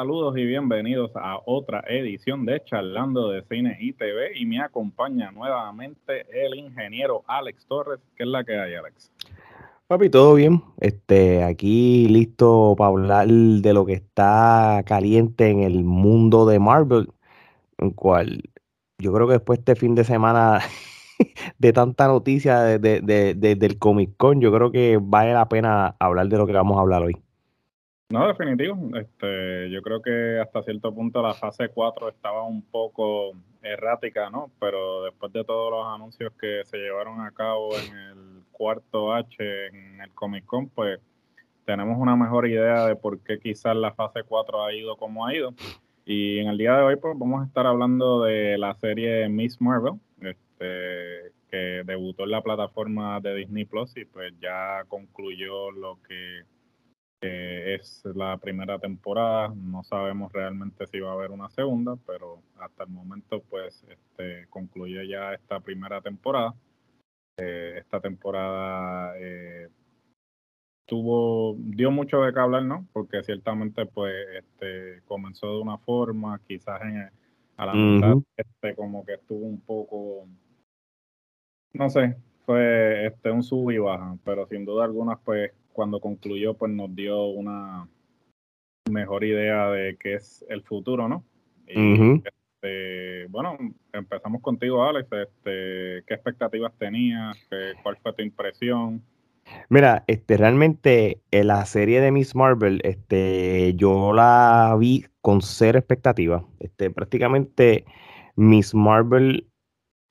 Saludos 0.00 0.34
y 0.38 0.46
bienvenidos 0.46 1.10
a 1.14 1.40
otra 1.44 1.84
edición 1.86 2.46
de 2.46 2.64
Charlando 2.64 3.28
de 3.28 3.42
Cine 3.42 3.76
y 3.78 3.92
TV 3.92 4.30
y 4.34 4.46
me 4.46 4.62
acompaña 4.62 5.30
nuevamente 5.30 6.24
el 6.32 6.54
ingeniero 6.54 7.22
Alex 7.26 7.66
Torres, 7.66 8.00
que 8.16 8.22
es 8.22 8.28
la 8.30 8.42
que 8.42 8.58
hay, 8.58 8.76
Alex. 8.76 9.12
Papi, 9.88 10.08
todo 10.08 10.36
bien. 10.36 10.62
Este, 10.78 11.44
aquí 11.44 12.08
listo 12.08 12.74
para 12.78 12.88
hablar 12.88 13.28
de 13.28 13.74
lo 13.74 13.84
que 13.84 13.92
está 13.92 14.82
caliente 14.86 15.50
en 15.50 15.60
el 15.60 15.84
mundo 15.84 16.46
de 16.46 16.58
Marvel, 16.58 17.10
en 17.76 17.90
cual 17.90 18.42
yo 18.96 19.12
creo 19.12 19.26
que 19.26 19.34
después 19.34 19.58
de 19.58 19.72
este 19.72 19.78
fin 19.78 19.94
de 19.94 20.04
semana 20.04 20.60
de 21.58 21.72
tanta 21.74 22.06
noticia 22.06 22.60
de, 22.60 22.78
del 23.36 23.78
Comic 23.78 24.16
Con, 24.16 24.40
yo 24.40 24.50
creo 24.50 24.72
que 24.72 24.98
vale 24.98 25.34
la 25.34 25.46
pena 25.50 25.94
hablar 25.98 26.28
de 26.28 26.38
lo 26.38 26.46
que 26.46 26.54
vamos 26.54 26.78
a 26.78 26.80
hablar 26.80 27.02
hoy. 27.02 27.20
No, 28.10 28.26
definitivo. 28.26 28.76
Este, 28.98 29.70
yo 29.70 29.82
creo 29.82 30.02
que 30.02 30.40
hasta 30.40 30.64
cierto 30.64 30.92
punto 30.92 31.22
la 31.22 31.32
fase 31.32 31.68
4 31.68 32.08
estaba 32.08 32.42
un 32.42 32.60
poco 32.60 33.32
errática, 33.62 34.28
¿no? 34.30 34.50
Pero 34.58 35.04
después 35.04 35.32
de 35.32 35.44
todos 35.44 35.70
los 35.70 35.86
anuncios 35.86 36.32
que 36.40 36.62
se 36.64 36.78
llevaron 36.78 37.20
a 37.20 37.30
cabo 37.30 37.70
en 37.76 37.96
el 37.96 38.42
cuarto 38.50 39.14
H 39.14 39.66
en 39.68 40.00
el 40.00 40.10
Comic 40.10 40.44
Con, 40.44 40.68
pues 40.70 40.98
tenemos 41.64 41.98
una 41.98 42.16
mejor 42.16 42.48
idea 42.48 42.84
de 42.86 42.96
por 42.96 43.20
qué 43.20 43.38
quizás 43.38 43.76
la 43.76 43.92
fase 43.92 44.24
4 44.24 44.64
ha 44.64 44.74
ido 44.74 44.96
como 44.96 45.24
ha 45.24 45.32
ido. 45.32 45.54
Y 46.04 46.40
en 46.40 46.48
el 46.48 46.58
día 46.58 46.74
de 46.74 46.82
hoy, 46.82 46.96
pues 46.96 47.16
vamos 47.16 47.42
a 47.42 47.46
estar 47.46 47.64
hablando 47.64 48.24
de 48.24 48.58
la 48.58 48.74
serie 48.74 49.28
Miss 49.28 49.60
Marvel, 49.60 50.00
este, 50.20 51.30
que 51.48 51.84
debutó 51.86 52.24
en 52.24 52.32
la 52.32 52.42
plataforma 52.42 53.20
de 53.20 53.36
Disney 53.36 53.66
Plus 53.66 53.96
y 53.96 54.04
pues 54.04 54.32
ya 54.40 54.82
concluyó 54.88 55.70
lo 55.70 55.98
que 56.08 56.42
es 57.20 58.02
la 58.14 58.36
primera 58.38 58.78
temporada, 58.78 59.52
no 59.54 59.82
sabemos 59.82 60.32
realmente 60.32 60.86
si 60.86 61.00
va 61.00 61.10
a 61.10 61.14
haber 61.14 61.30
una 61.30 61.50
segunda, 61.50 61.96
pero 62.06 62.42
hasta 62.58 62.84
el 62.84 62.90
momento 62.90 63.42
pues 63.48 63.84
este, 63.88 64.46
concluye 64.48 65.06
ya 65.06 65.34
esta 65.34 65.60
primera 65.60 66.00
temporada. 66.00 66.54
Eh, 67.36 67.74
esta 67.78 68.00
temporada 68.00 69.14
eh, 69.18 69.68
tuvo, 70.86 71.56
dio 71.58 71.90
mucho 71.90 72.22
de 72.22 72.32
qué 72.32 72.40
hablar, 72.40 72.64
¿no? 72.64 72.86
Porque 72.92 73.22
ciertamente 73.22 73.86
pues 73.86 74.14
este, 74.38 75.02
comenzó 75.06 75.54
de 75.56 75.62
una 75.62 75.78
forma, 75.78 76.40
quizás 76.46 76.80
en 76.82 77.10
a 77.56 77.66
la 77.66 77.74
mitad 77.74 78.14
este, 78.38 78.74
como 78.74 79.04
que 79.04 79.14
estuvo 79.14 79.44
un 79.44 79.60
poco, 79.60 80.26
no 81.74 81.90
sé, 81.90 82.16
fue 82.46 83.06
este, 83.06 83.30
un 83.30 83.42
sub 83.42 83.70
y 83.70 83.78
baja, 83.78 84.16
pero 84.24 84.46
sin 84.46 84.64
duda 84.64 84.84
alguna 84.84 85.16
pues 85.16 85.52
cuando 85.72 86.00
concluyó, 86.00 86.54
pues 86.54 86.72
nos 86.72 86.94
dio 86.94 87.26
una 87.26 87.88
mejor 88.90 89.24
idea 89.24 89.68
de 89.70 89.96
qué 89.96 90.14
es 90.14 90.44
el 90.48 90.62
futuro, 90.62 91.08
¿no? 91.08 91.24
Y, 91.66 92.22
este, 92.62 93.26
bueno, 93.28 93.56
empezamos 93.92 94.42
contigo, 94.42 94.84
Alex. 94.84 95.08
Este, 95.12 96.04
¿Qué 96.06 96.14
expectativas 96.14 96.72
tenías? 96.78 97.38
¿Cuál 97.82 97.96
fue 98.02 98.12
tu 98.12 98.22
impresión? 98.22 99.02
Mira, 99.68 100.04
este, 100.06 100.36
realmente 100.36 101.20
en 101.30 101.46
la 101.46 101.64
serie 101.64 102.00
de 102.00 102.10
Miss 102.10 102.34
Marvel, 102.34 102.80
este, 102.84 103.74
yo 103.74 104.12
la 104.12 104.76
vi 104.78 105.04
con 105.20 105.42
cero 105.42 105.78
expectativa. 105.78 106.44
Este, 106.58 106.90
prácticamente 106.90 107.84
Miss 108.36 108.74
Marvel 108.74 109.49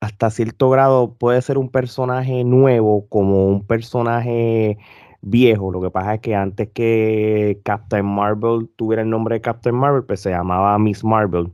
hasta 0.01 0.29
cierto 0.29 0.69
grado 0.69 1.13
puede 1.15 1.41
ser 1.41 1.57
un 1.57 1.69
personaje 1.69 2.43
nuevo, 2.43 3.07
como 3.09 3.47
un 3.47 3.65
personaje 3.65 4.77
viejo. 5.21 5.71
Lo 5.71 5.81
que 5.81 5.91
pasa 5.91 6.15
es 6.15 6.21
que 6.21 6.35
antes 6.35 6.69
que 6.69 7.59
Captain 7.63 8.05
Marvel 8.05 8.69
tuviera 8.75 9.01
el 9.03 9.09
nombre 9.09 9.35
de 9.35 9.41
Captain 9.41 9.75
Marvel, 9.75 10.03
pues 10.05 10.21
se 10.21 10.29
llamaba 10.31 10.77
Miss 10.79 11.03
Marvel. 11.03 11.51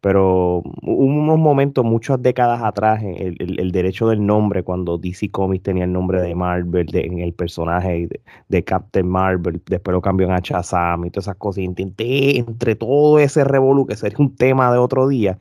Pero 0.00 0.62
hubo 0.82 1.04
unos 1.04 1.38
momentos, 1.38 1.84
muchas 1.84 2.22
décadas 2.22 2.62
atrás, 2.62 3.02
el, 3.02 3.72
derecho 3.72 4.08
del 4.08 4.24
nombre, 4.24 4.62
cuando 4.62 4.96
DC 4.96 5.30
Comics 5.32 5.64
tenía 5.64 5.84
el 5.84 5.92
nombre 5.92 6.22
de 6.22 6.36
Marvel 6.36 6.86
en 6.94 7.18
el 7.18 7.32
personaje 7.32 8.08
de, 8.48 8.64
Captain 8.64 9.08
Marvel, 9.08 9.60
después 9.66 9.92
lo 9.92 10.00
cambió 10.00 10.28
en 10.30 10.40
Shazam 10.40 11.04
y 11.04 11.10
todas 11.10 11.24
esas 11.26 11.36
cosas. 11.36 11.64
intenté 11.64 12.38
entre 12.38 12.76
todo 12.76 13.18
ese 13.18 13.42
revolú, 13.42 13.86
que 13.86 13.96
sería 13.96 14.18
un 14.20 14.36
tema 14.36 14.70
de 14.70 14.78
otro 14.78 15.08
día, 15.08 15.38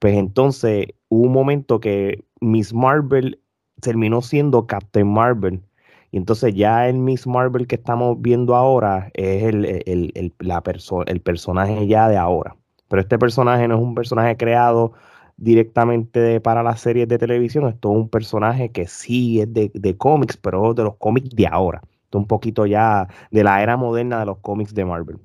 pues 0.00 0.16
entonces 0.16 0.88
hubo 1.08 1.26
un 1.26 1.32
momento 1.32 1.78
que 1.78 2.24
Miss 2.40 2.74
Marvel 2.74 3.40
terminó 3.80 4.22
siendo 4.22 4.66
Captain 4.66 5.06
Marvel 5.06 5.62
y 6.10 6.16
entonces 6.16 6.54
ya 6.54 6.88
el 6.88 6.98
Miss 6.98 7.26
Marvel 7.26 7.66
que 7.66 7.76
estamos 7.76 8.20
viendo 8.20 8.56
ahora 8.56 9.10
es 9.14 9.44
el, 9.44 9.64
el, 9.64 10.34
la 10.40 10.62
el 11.06 11.20
personaje 11.20 11.86
ya 11.86 12.08
de 12.08 12.16
ahora. 12.16 12.56
Pero 12.88 13.02
este 13.02 13.18
personaje 13.18 13.68
no 13.68 13.76
es 13.76 13.80
un 13.82 13.94
personaje 13.94 14.36
creado 14.36 14.92
directamente 15.36 16.40
para 16.40 16.62
las 16.62 16.80
series 16.80 17.06
de 17.08 17.18
televisión, 17.18 17.68
es 17.68 17.78
todo 17.78 17.92
un 17.92 18.08
personaje 18.08 18.70
que 18.72 18.86
sí 18.86 19.40
es 19.40 19.52
de, 19.52 19.70
de 19.72 19.96
cómics, 19.96 20.36
pero 20.36 20.74
de 20.74 20.82
los 20.82 20.96
cómics 20.96 21.30
de 21.30 21.46
ahora. 21.46 21.82
Un 22.12 22.26
poquito 22.26 22.66
ya 22.66 23.06
de 23.30 23.44
la 23.44 23.62
era 23.62 23.76
moderna 23.76 24.18
de 24.18 24.26
los 24.26 24.38
cómics 24.38 24.74
de 24.74 24.84
Marvel. 24.84 25.18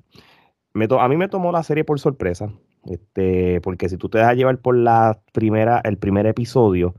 Me 0.76 0.86
a 0.90 1.08
mí 1.08 1.16
me 1.16 1.28
tomó 1.28 1.52
la 1.52 1.62
serie 1.62 1.84
por 1.84 1.98
sorpresa, 2.00 2.52
este, 2.84 3.60
porque 3.62 3.88
si 3.88 3.96
tú 3.96 4.08
te 4.08 4.18
dejas 4.18 4.36
llevar 4.36 4.58
por 4.58 4.76
la 4.76 5.18
primera, 5.32 5.80
el 5.84 5.98
primer 5.98 6.26
episodio, 6.26 6.94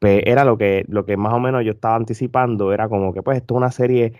pues 0.00 0.22
era 0.26 0.44
lo 0.44 0.58
que, 0.58 0.84
lo 0.88 1.04
que 1.04 1.16
más 1.16 1.34
o 1.34 1.40
menos 1.40 1.64
yo 1.64 1.72
estaba 1.72 1.96
anticipando, 1.96 2.72
era 2.72 2.88
como 2.88 3.12
que 3.12 3.22
pues 3.22 3.38
esto 3.38 3.54
es 3.54 3.58
una 3.58 3.70
serie 3.72 4.14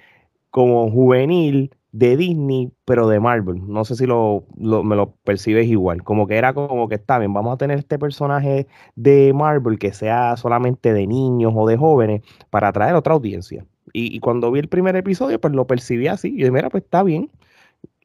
como 0.50 0.90
juvenil 0.90 1.74
de 1.92 2.16
Disney, 2.16 2.72
pero 2.84 3.08
de 3.08 3.20
Marvel. 3.20 3.62
No 3.66 3.84
sé 3.84 3.96
si 3.96 4.06
lo, 4.06 4.44
me 4.56 4.96
lo 4.96 5.12
percibes 5.24 5.66
igual. 5.66 6.02
Como 6.04 6.26
que 6.26 6.36
era 6.36 6.54
como 6.54 6.88
que 6.88 6.96
está 6.96 7.18
bien, 7.18 7.32
vamos 7.32 7.54
a 7.54 7.56
tener 7.56 7.78
este 7.78 7.98
personaje 7.98 8.66
de 8.96 9.32
Marvel 9.34 9.78
que 9.78 9.92
sea 9.92 10.36
solamente 10.36 10.92
de 10.92 11.06
niños 11.06 11.52
o 11.56 11.66
de 11.66 11.76
jóvenes 11.76 12.22
para 12.50 12.68
atraer 12.68 12.94
otra 12.94 13.14
audiencia. 13.14 13.66
Y, 13.92 14.20
cuando 14.20 14.52
vi 14.52 14.60
el 14.60 14.68
primer 14.68 14.94
episodio, 14.94 15.40
pues 15.40 15.52
lo 15.52 15.66
percibí 15.66 16.06
así. 16.06 16.28
Y 16.28 16.36
dije, 16.36 16.50
mira, 16.52 16.70
pues 16.70 16.84
está 16.84 17.02
bien. 17.02 17.30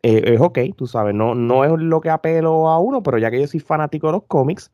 Eh, 0.07 0.35
es 0.35 0.39
ok, 0.39 0.59
tú 0.75 0.85
sabes, 0.85 1.16
no, 1.16 1.33
no 1.33 1.66
es 1.66 1.71
lo 1.81 1.99
que 1.99 2.11
apelo 2.11 2.69
a 2.69 2.79
uno, 2.79 3.01
pero 3.01 3.17
ya 3.17 3.31
que 3.31 3.41
yo 3.41 3.47
soy 3.47 3.59
fanático 3.59 4.05
de 4.05 4.13
los 4.13 4.23
cómics, 4.27 4.71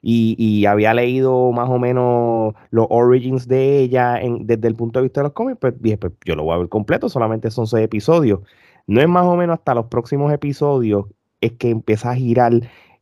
y, 0.00 0.66
había 0.66 0.94
leído 0.94 1.50
más 1.50 1.68
o 1.68 1.80
menos 1.80 2.54
los 2.70 2.86
origins 2.88 3.48
de 3.48 3.80
ella 3.80 4.20
desde 4.40 4.68
el 4.68 4.76
punto 4.76 5.00
de 5.00 5.04
vista 5.04 5.20
de 5.20 5.24
los 5.24 5.32
cómics, 5.32 5.58
pues 5.60 5.74
dije, 5.82 5.98
pues 5.98 6.12
yo 6.24 6.36
lo 6.36 6.44
voy 6.44 6.54
a 6.54 6.58
ver 6.58 6.68
completo, 6.68 7.08
solamente 7.08 7.50
son 7.50 7.66
seis 7.66 7.84
episodios. 7.84 8.40
No 8.86 9.00
es 9.00 9.08
más 9.08 9.24
o 9.26 9.34
menos 9.34 9.58
hasta 9.58 9.74
los 9.74 9.86
próximos 9.86 10.32
episodios 10.32 11.06
es 11.40 11.52
que 11.52 11.70
empieza 11.70 12.12
a 12.12 12.14
girar 12.14 12.54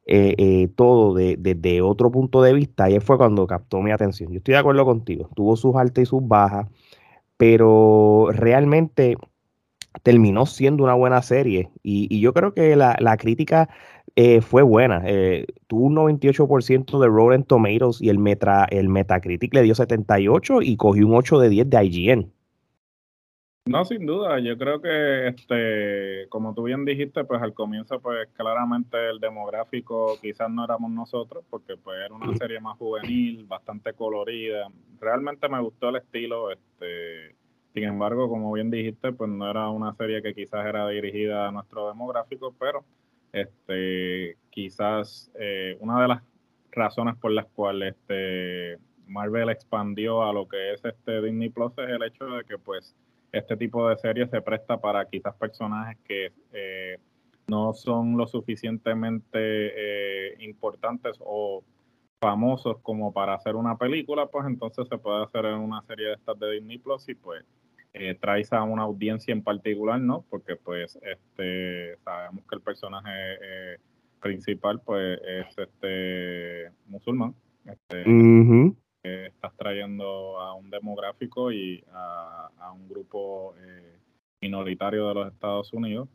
eh, 0.07 0.35
eh, 0.39 0.69
todo 0.77 1.15
desde 1.15 1.83
otro 1.83 2.11
punto 2.11 2.41
de 2.43 2.55
vista 2.55 2.89
y 2.89 2.99
fue 3.01 3.19
cuando 3.19 3.47
captó 3.47 3.83
mi 3.83 3.91
atención. 3.91 4.33
Yo 4.33 4.39
estoy 4.39 4.53
de 4.53 4.61
acuerdo 4.61 4.87
contigo, 4.87 5.29
tuvo 5.35 5.57
sus 5.57 5.77
altas 5.77 6.03
y 6.05 6.07
sus 6.07 6.27
bajas, 6.27 6.69
pero 7.37 8.29
realmente 8.33 9.17
terminó 10.03 10.47
siendo 10.47 10.85
una 10.85 10.95
buena 10.95 11.23
serie 11.23 11.71
y, 11.83 12.21
yo 12.21 12.33
creo 12.33 12.55
que 12.55 12.77
la, 12.77 12.97
la 13.01 13.17
crítica 13.17 13.69
eh, 14.19 14.41
fue 14.41 14.63
buena. 14.63 15.03
Eh, 15.05 15.47
tuvo 15.67 15.87
un 15.87 15.97
98% 15.97 16.99
de 16.99 17.07
Rotten 17.07 17.45
Tomatoes 17.45 18.01
y 18.01 18.09
el, 18.09 18.19
metra, 18.19 18.65
el 18.71 18.89
Metacritic 18.89 19.53
le 19.53 19.63
dio 19.63 19.75
78 19.75 20.63
y 20.63 20.77
cogió 20.77 21.07
un 21.07 21.15
8 21.15 21.39
de 21.39 21.49
10 21.51 21.71
de 21.71 21.85
IGN. 21.85 22.33
No, 23.67 23.85
sin 23.85 24.07
duda, 24.07 24.39
yo 24.39 24.57
creo 24.57 24.81
que, 24.81 25.27
este, 25.27 26.29
como 26.29 26.55
tú 26.55 26.63
bien 26.63 26.85
dijiste, 26.85 27.25
pues 27.25 27.43
al 27.43 27.53
comienzo, 27.53 27.99
pues 28.01 28.29
claramente 28.35 28.97
el 29.11 29.19
demográfico 29.19 30.17
quizás 30.23 30.49
no 30.49 30.65
éramos 30.65 30.93
nosotros, 30.93 31.45
porque 31.51 31.77
pues 31.77 31.99
era 31.99 32.15
una 32.15 32.35
serie 32.37 32.61
más 32.61 32.79
juvenil, 32.79 33.45
bastante 33.45 33.93
colorida. 33.93 34.69
Realmente 35.01 35.49
me 35.49 35.61
gustó 35.61 35.89
el 35.89 35.97
estilo, 35.97 36.53
este, 36.53 37.35
sin 37.77 37.85
embargo, 37.85 38.27
como 38.31 38.51
bien 38.53 38.71
dijiste, 38.71 39.13
pues 39.13 39.31
no 39.31 39.51
era 39.51 39.69
una 39.69 39.95
serie 39.97 40.23
que 40.23 40.33
quizás 40.33 40.65
era 40.65 40.89
dirigida 40.89 41.47
a 41.47 41.53
nuestro 41.53 41.89
demográfico, 41.89 42.55
pero 42.59 42.83
este, 43.35 44.39
quizás 44.49 45.31
eh, 45.39 45.77
una 45.81 46.01
de 46.01 46.09
las 46.09 46.23
razones 46.71 47.17
por 47.17 47.33
las 47.33 47.45
cuales 47.49 47.95
este, 47.95 48.79
Marvel 49.07 49.51
expandió 49.51 50.23
a 50.23 50.33
lo 50.33 50.49
que 50.49 50.73
es 50.73 50.83
este 50.87 51.21
Disney 51.21 51.51
Plus 51.51 51.73
es 51.77 51.91
el 51.91 52.03
hecho 52.03 52.25
de 52.25 52.45
que 52.45 52.57
pues 52.57 52.97
este 53.31 53.59
tipo 53.59 53.87
de 53.91 53.99
series 53.99 54.31
se 54.31 54.41
presta 54.41 54.81
para 54.81 55.05
quizás 55.05 55.35
personajes 55.35 55.99
que 56.09 56.33
eh, 56.55 56.97
no 57.47 57.75
son 57.75 58.17
lo 58.17 58.27
suficientemente 58.27 59.29
eh, 59.39 60.37
importantes 60.39 61.19
o 61.21 61.63
famosos 62.23 62.79
como 62.79 63.13
para 63.13 63.35
hacer 63.35 63.55
una 63.55 63.77
película, 63.77 64.29
pues 64.29 64.47
entonces 64.47 64.89
se 64.89 64.97
puede 64.97 65.25
hacer 65.25 65.45
una 65.45 65.83
serie 65.83 66.07
de 66.07 66.15
estas 66.15 66.39
de 66.39 66.53
Disney 66.53 66.79
Plus 66.79 67.07
y 67.11 67.15
pues 67.15 67.45
eh, 67.99 68.15
traes 68.21 68.53
a 68.53 68.63
una 68.63 68.83
audiencia 68.83 69.33
en 69.33 69.43
particular, 69.43 70.01
¿no? 70.01 70.25
Porque 70.29 70.57
pues 70.57 70.99
este 71.03 71.97
sabemos 72.05 72.45
que 72.49 72.57
el 72.57 72.63
personaje 72.63 73.11
eh, 73.11 73.79
principal 74.21 74.81
pues 74.81 75.21
es 75.27 75.59
este 75.59 76.71
musulmán. 76.87 77.35
Este, 77.65 78.05
estás 79.27 79.57
trayendo 79.57 80.41
a 80.41 80.55
un 80.55 80.71
demográfico 80.71 81.53
y 81.53 81.85
a, 81.93 82.51
a 82.59 82.73
un 82.73 82.89
grupo 82.89 83.55
eh, 83.59 83.99
minoritario 84.41 85.09
de 85.09 85.15
los 85.15 85.33
Estados 85.33 85.73
Unidos 85.73 86.09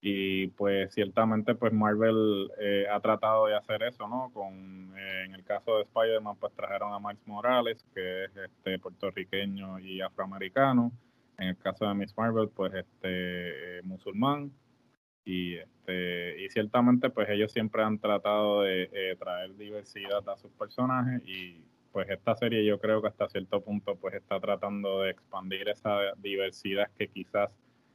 y 0.00 0.48
pues 0.48 0.92
ciertamente 0.94 1.54
pues 1.54 1.72
Marvel 1.72 2.50
eh, 2.60 2.86
ha 2.90 3.00
tratado 3.00 3.46
de 3.46 3.56
hacer 3.56 3.82
eso, 3.82 4.06
¿no? 4.08 4.30
Con 4.32 4.96
eh, 4.96 5.24
en 5.24 5.34
el 5.34 5.44
caso 5.44 5.76
de 5.76 5.82
Spider-Man 5.82 6.36
pues 6.36 6.52
trajeron 6.54 6.92
a 6.92 7.00
Miles 7.00 7.26
Morales, 7.26 7.84
que 7.94 8.24
es 8.24 8.36
este 8.36 8.78
puertorriqueño 8.78 9.80
y 9.80 10.00
afroamericano. 10.00 10.92
En 11.38 11.48
el 11.48 11.56
caso 11.56 11.86
de 11.86 11.94
Miss 11.94 12.16
Marvel 12.16 12.48
pues 12.48 12.72
este 12.74 13.78
eh, 13.78 13.82
musulmán 13.82 14.52
y 15.24 15.56
este 15.56 16.42
y 16.42 16.48
ciertamente 16.50 17.10
pues 17.10 17.28
ellos 17.28 17.52
siempre 17.52 17.82
han 17.82 17.98
tratado 17.98 18.62
de 18.62 19.16
traer 19.18 19.56
diversidad 19.56 20.28
a 20.28 20.36
sus 20.36 20.50
personajes 20.52 21.22
y 21.26 21.62
pues 21.92 22.08
esta 22.10 22.36
serie 22.36 22.64
yo 22.64 22.78
creo 22.78 23.02
que 23.02 23.08
hasta 23.08 23.28
cierto 23.28 23.60
punto 23.60 23.96
pues 23.96 24.14
está 24.14 24.38
tratando 24.40 25.02
de 25.02 25.10
expandir 25.10 25.68
esa 25.68 25.98
diversidad 26.16 26.88
que 26.98 27.08
quizás 27.08 27.50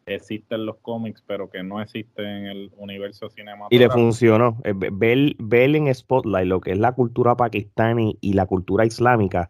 existen 0.06 0.66
los 0.66 0.78
cómics, 0.78 1.24
pero 1.26 1.50
que 1.50 1.64
no 1.64 1.82
existen 1.82 2.26
en 2.26 2.46
el 2.48 2.72
universo 2.78 3.30
cinematográfico. 3.30 3.76
Y 3.76 3.80
le 3.80 3.90
funcionó. 3.90 4.58
Eh, 4.64 4.74
ver, 4.76 5.76
en 5.76 5.94
Spotlight 5.94 6.48
lo 6.48 6.62
que 6.62 6.72
es 6.72 6.78
la 6.78 6.94
cultura 6.94 7.36
pakistaní 7.36 8.18
y 8.22 8.34
la 8.34 8.46
cultura 8.46 8.86
islámica, 8.86 9.50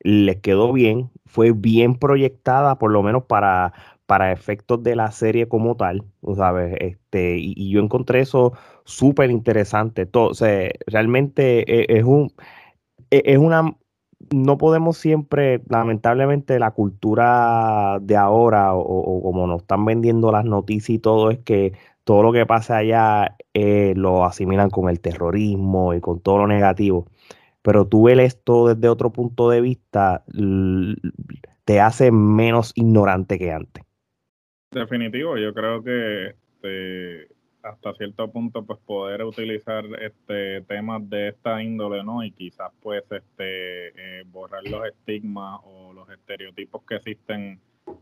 les 0.00 0.36
quedó 0.40 0.72
bien, 0.72 1.10
fue 1.26 1.52
bien 1.52 1.96
proyectada, 1.96 2.78
por 2.78 2.90
lo 2.90 3.02
menos 3.02 3.24
para, 3.24 3.72
para 4.06 4.32
efectos 4.32 4.82
de 4.82 4.96
la 4.96 5.10
serie 5.10 5.48
como 5.48 5.76
tal, 5.76 6.04
¿sabes? 6.36 6.76
Este, 6.80 7.36
y, 7.38 7.70
yo 7.70 7.80
encontré 7.80 8.20
eso 8.20 8.52
súper 8.84 9.30
interesante. 9.30 10.06
Todo, 10.06 10.32
realmente 10.86 11.82
eh, 11.82 11.86
es, 11.98 12.04
un, 12.04 12.32
e, 13.10 13.22
es 13.24 13.38
una, 13.38 13.76
no 14.32 14.58
podemos 14.58 14.98
siempre, 14.98 15.62
lamentablemente, 15.68 16.58
la 16.58 16.72
cultura 16.72 17.98
de 18.00 18.16
ahora 18.16 18.74
o, 18.74 19.22
como 19.22 19.46
nos 19.46 19.62
están 19.62 19.84
vendiendo 19.84 20.32
las 20.32 20.44
noticias 20.44 20.90
y 20.90 20.98
todo 20.98 21.30
es 21.30 21.38
que 21.40 21.72
todo 22.04 22.22
lo 22.22 22.32
que 22.32 22.46
pasa 22.46 22.78
allá 22.78 23.36
eh, 23.54 23.94
lo 23.96 24.24
asimilan 24.24 24.70
con 24.70 24.90
el 24.90 25.00
terrorismo 25.00 25.94
y 25.94 26.00
con 26.00 26.20
todo 26.20 26.38
lo 26.38 26.46
negativo. 26.46 27.06
Pero 27.64 27.88
tú 27.88 28.04
ves 28.04 28.18
esto 28.18 28.68
desde 28.68 28.90
otro 28.90 29.10
punto 29.10 29.48
de 29.48 29.62
vista, 29.62 30.22
te 31.64 31.80
hace 31.80 32.12
menos 32.12 32.72
ignorante 32.76 33.38
que 33.38 33.50
antes. 33.50 33.82
Definitivo, 34.70 35.38
yo 35.38 35.54
creo 35.54 35.82
que 35.82 36.26
este, 36.26 37.34
hasta 37.62 37.94
cierto 37.94 38.30
punto 38.30 38.66
pues 38.66 38.78
poder 38.80 39.24
utilizar 39.24 39.86
este 40.02 40.60
temas 40.62 41.08
de 41.08 41.28
esta 41.28 41.62
índole 41.62 42.04
no 42.04 42.22
y 42.22 42.32
quizás 42.32 42.70
pues 42.82 43.02
este 43.10 44.18
eh, 44.18 44.24
borrar 44.26 44.62
los 44.68 44.86
estigmas 44.86 45.60
o 45.64 45.94
los 45.94 46.08
estereotipos 46.10 46.82
que 46.84 46.96
existen 46.96 47.58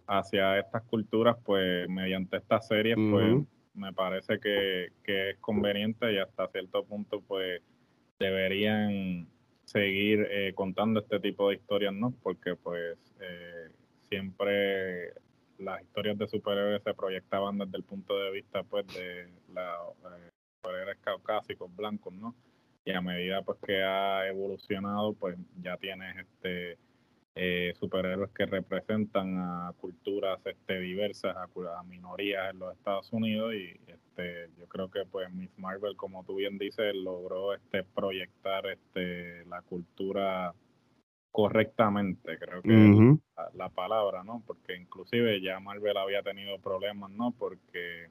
hacia 0.09 0.59
estas 0.59 0.83
culturas 0.83 1.37
pues 1.45 1.89
mediante 1.89 2.39
estas 2.39 2.67
series 2.67 2.97
pues 2.97 3.45
me 3.75 3.93
parece 3.93 4.41
que, 4.41 4.93
es 5.05 5.39
conveniente 5.39 6.13
y 6.13 6.19
hasta 6.19 6.49
cierto 6.49 6.85
punto 6.85 7.23
pues 7.27 7.63
deberían 8.19 9.29
seguir 9.65 10.27
eh, 10.31 10.53
contando 10.55 11.01
este 11.01 11.21
tipo 11.21 11.49
de 11.49 11.57
historias 11.57 11.95
no 11.95 12.13
porque 12.23 12.57
pues 12.57 12.99
eh, 13.21 13.71
siempre 14.09 15.13
las 15.59 15.83
historias 15.83 16.19
de 16.19 16.27
superhéroes 16.29 16.83
se 16.83 16.95
proyectaban 16.95 17.59
desde 17.59 17.77
el 17.77 17.85
punto 17.85 18.19
de 18.19 18.31
vista 18.33 18.63
pues 18.65 18.87
de 18.89 19.29
los 19.49 20.13
eh, 20.13 20.31
superhéroes 20.63 20.99
caucásicos 21.01 21.75
blancos, 21.75 22.13
¿no? 22.13 22.35
Y 22.85 22.93
a 22.93 23.01
medida 23.01 23.43
pues 23.43 23.59
que 23.65 23.83
ha 23.83 24.27
evolucionado, 24.27 25.15
pues 25.15 25.37
ya 25.63 25.77
tienes 25.77 26.17
este 26.19 26.79
eh, 27.35 27.73
superhéroes 27.79 28.31
que 28.33 28.47
representan 28.47 29.39
a 29.39 29.73
culturas 29.81 30.39
este, 30.45 30.81
diversas, 30.81 31.35
a, 31.35 31.45
a, 31.45 31.83
minorías 31.85 32.51
en 32.51 32.59
los 32.59 32.75
Estados 32.75 33.13
Unidos 33.13 33.55
y 33.55 33.81
este, 33.87 34.51
yo 34.59 34.67
creo 34.69 34.91
que 34.91 35.05
pues 35.11 35.33
Miss 35.33 35.51
Marvel, 35.57 35.97
como 35.97 36.25
tú 36.25 36.37
bien 36.37 36.59
dices, 36.59 36.95
logró 36.95 37.55
este 37.55 37.85
proyectar 37.85 38.67
este 38.67 39.45
la 39.47 39.63
cultura 39.63 40.55
correctamente, 41.31 42.39
creo 42.39 42.61
que 42.61 42.69
es 42.69 43.55
la, 43.55 43.71
palabra, 43.71 44.23
¿no? 44.23 44.43
Porque 44.47 44.77
inclusive 44.77 45.41
ya 45.41 45.59
Marvel 45.61 45.97
había 45.97 46.23
tenido 46.23 46.59
problemas, 46.59 47.11
¿no? 47.11 47.35
Porque 47.39 48.11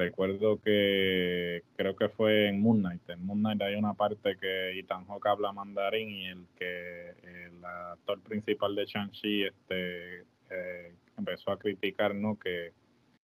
recuerdo 0.00 0.60
que 0.60 1.62
creo 1.76 1.94
que 1.94 2.08
fue 2.08 2.48
en 2.48 2.60
Moon 2.60 2.80
Knight. 2.80 3.08
En 3.10 3.24
Moon 3.26 3.40
Knight 3.40 3.60
hay 3.60 3.74
una 3.74 3.94
parte 3.94 4.36
que 4.36 4.78
Ethan 4.78 5.04
Hawke 5.06 5.26
habla 5.26 5.52
mandarín 5.52 6.08
y 6.08 6.26
el 6.26 6.46
que 6.56 7.10
el 7.22 7.64
actor 7.64 8.20
principal 8.22 8.74
de 8.74 8.86
Shang-Chi 8.86 9.44
este, 9.44 10.20
eh, 10.50 10.94
empezó 11.18 11.52
a 11.52 11.58
criticar, 11.58 12.14
¿no? 12.14 12.38
Que 12.38 12.72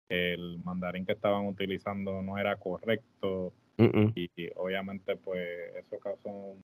el 0.08 0.58
mandarín 0.64 1.04
que 1.04 1.12
estaban 1.12 1.46
utilizando 1.46 2.22
no 2.22 2.38
era 2.38 2.56
correcto 2.56 3.52
y, 3.78 4.30
y, 4.36 4.50
obviamente 4.56 5.16
pues 5.16 5.74
eso 5.76 5.98
causó 5.98 6.28
un 6.28 6.62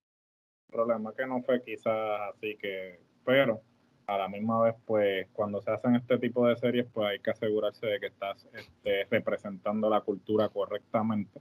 problema 0.71 1.13
que 1.15 1.27
no 1.27 1.43
fue 1.43 1.63
quizás 1.63 2.35
así 2.35 2.57
que, 2.57 3.01
pero 3.25 3.63
a 4.09 4.17
la 4.17 4.29
misma 4.29 4.63
vez, 4.63 4.75
pues 4.87 5.29
cuando 5.35 5.61
se 5.61 5.71
hacen 5.71 5.95
este 5.95 6.19
tipo 6.19 6.47
de 6.49 6.57
series, 6.57 6.87
pues 6.93 7.07
hay 7.07 7.21
que 7.21 7.31
asegurarse 7.31 7.87
de 7.87 8.01
que 8.01 8.07
estás 8.07 8.49
este, 8.55 9.07
representando 9.11 9.91
la 9.91 10.01
cultura 10.01 10.49
correctamente. 10.49 11.41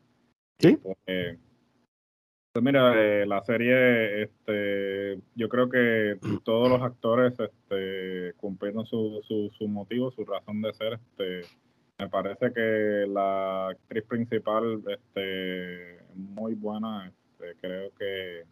Sí. 0.60 0.76
Pues, 0.76 0.98
pues 1.06 2.64
mira, 2.64 2.94
eh, 3.02 3.26
la 3.26 3.42
serie, 3.44 4.24
este, 4.24 5.22
yo 5.36 5.48
creo 5.48 5.70
que 5.70 6.20
todos 6.44 6.70
los 6.70 6.82
actores 6.82 7.40
este, 7.40 8.34
cumplieron 8.36 8.86
su, 8.86 9.22
su, 9.26 9.50
su 9.58 9.68
motivo, 9.70 10.12
su 10.12 10.26
razón 10.26 10.62
de 10.62 10.74
ser. 10.74 10.94
Este, 10.94 11.42
me 11.98 12.10
parece 12.10 12.52
que 12.52 13.06
la 13.08 13.70
actriz 13.70 14.04
principal, 14.04 14.84
este, 14.90 16.00
muy 16.16 16.54
buena, 16.54 17.08
este, 17.08 17.56
creo 17.62 17.92
que 17.98 18.44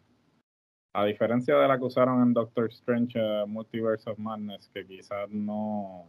a 0.96 1.04
diferencia 1.04 1.54
de 1.56 1.68
la 1.68 1.76
que 1.76 1.84
usaron 1.84 2.22
en 2.22 2.32
Doctor 2.32 2.70
Strange 2.70 3.20
uh, 3.20 3.46
Multiverse 3.46 4.08
of 4.08 4.18
Madness, 4.18 4.70
que 4.72 4.86
quizás 4.86 5.28
no, 5.28 6.06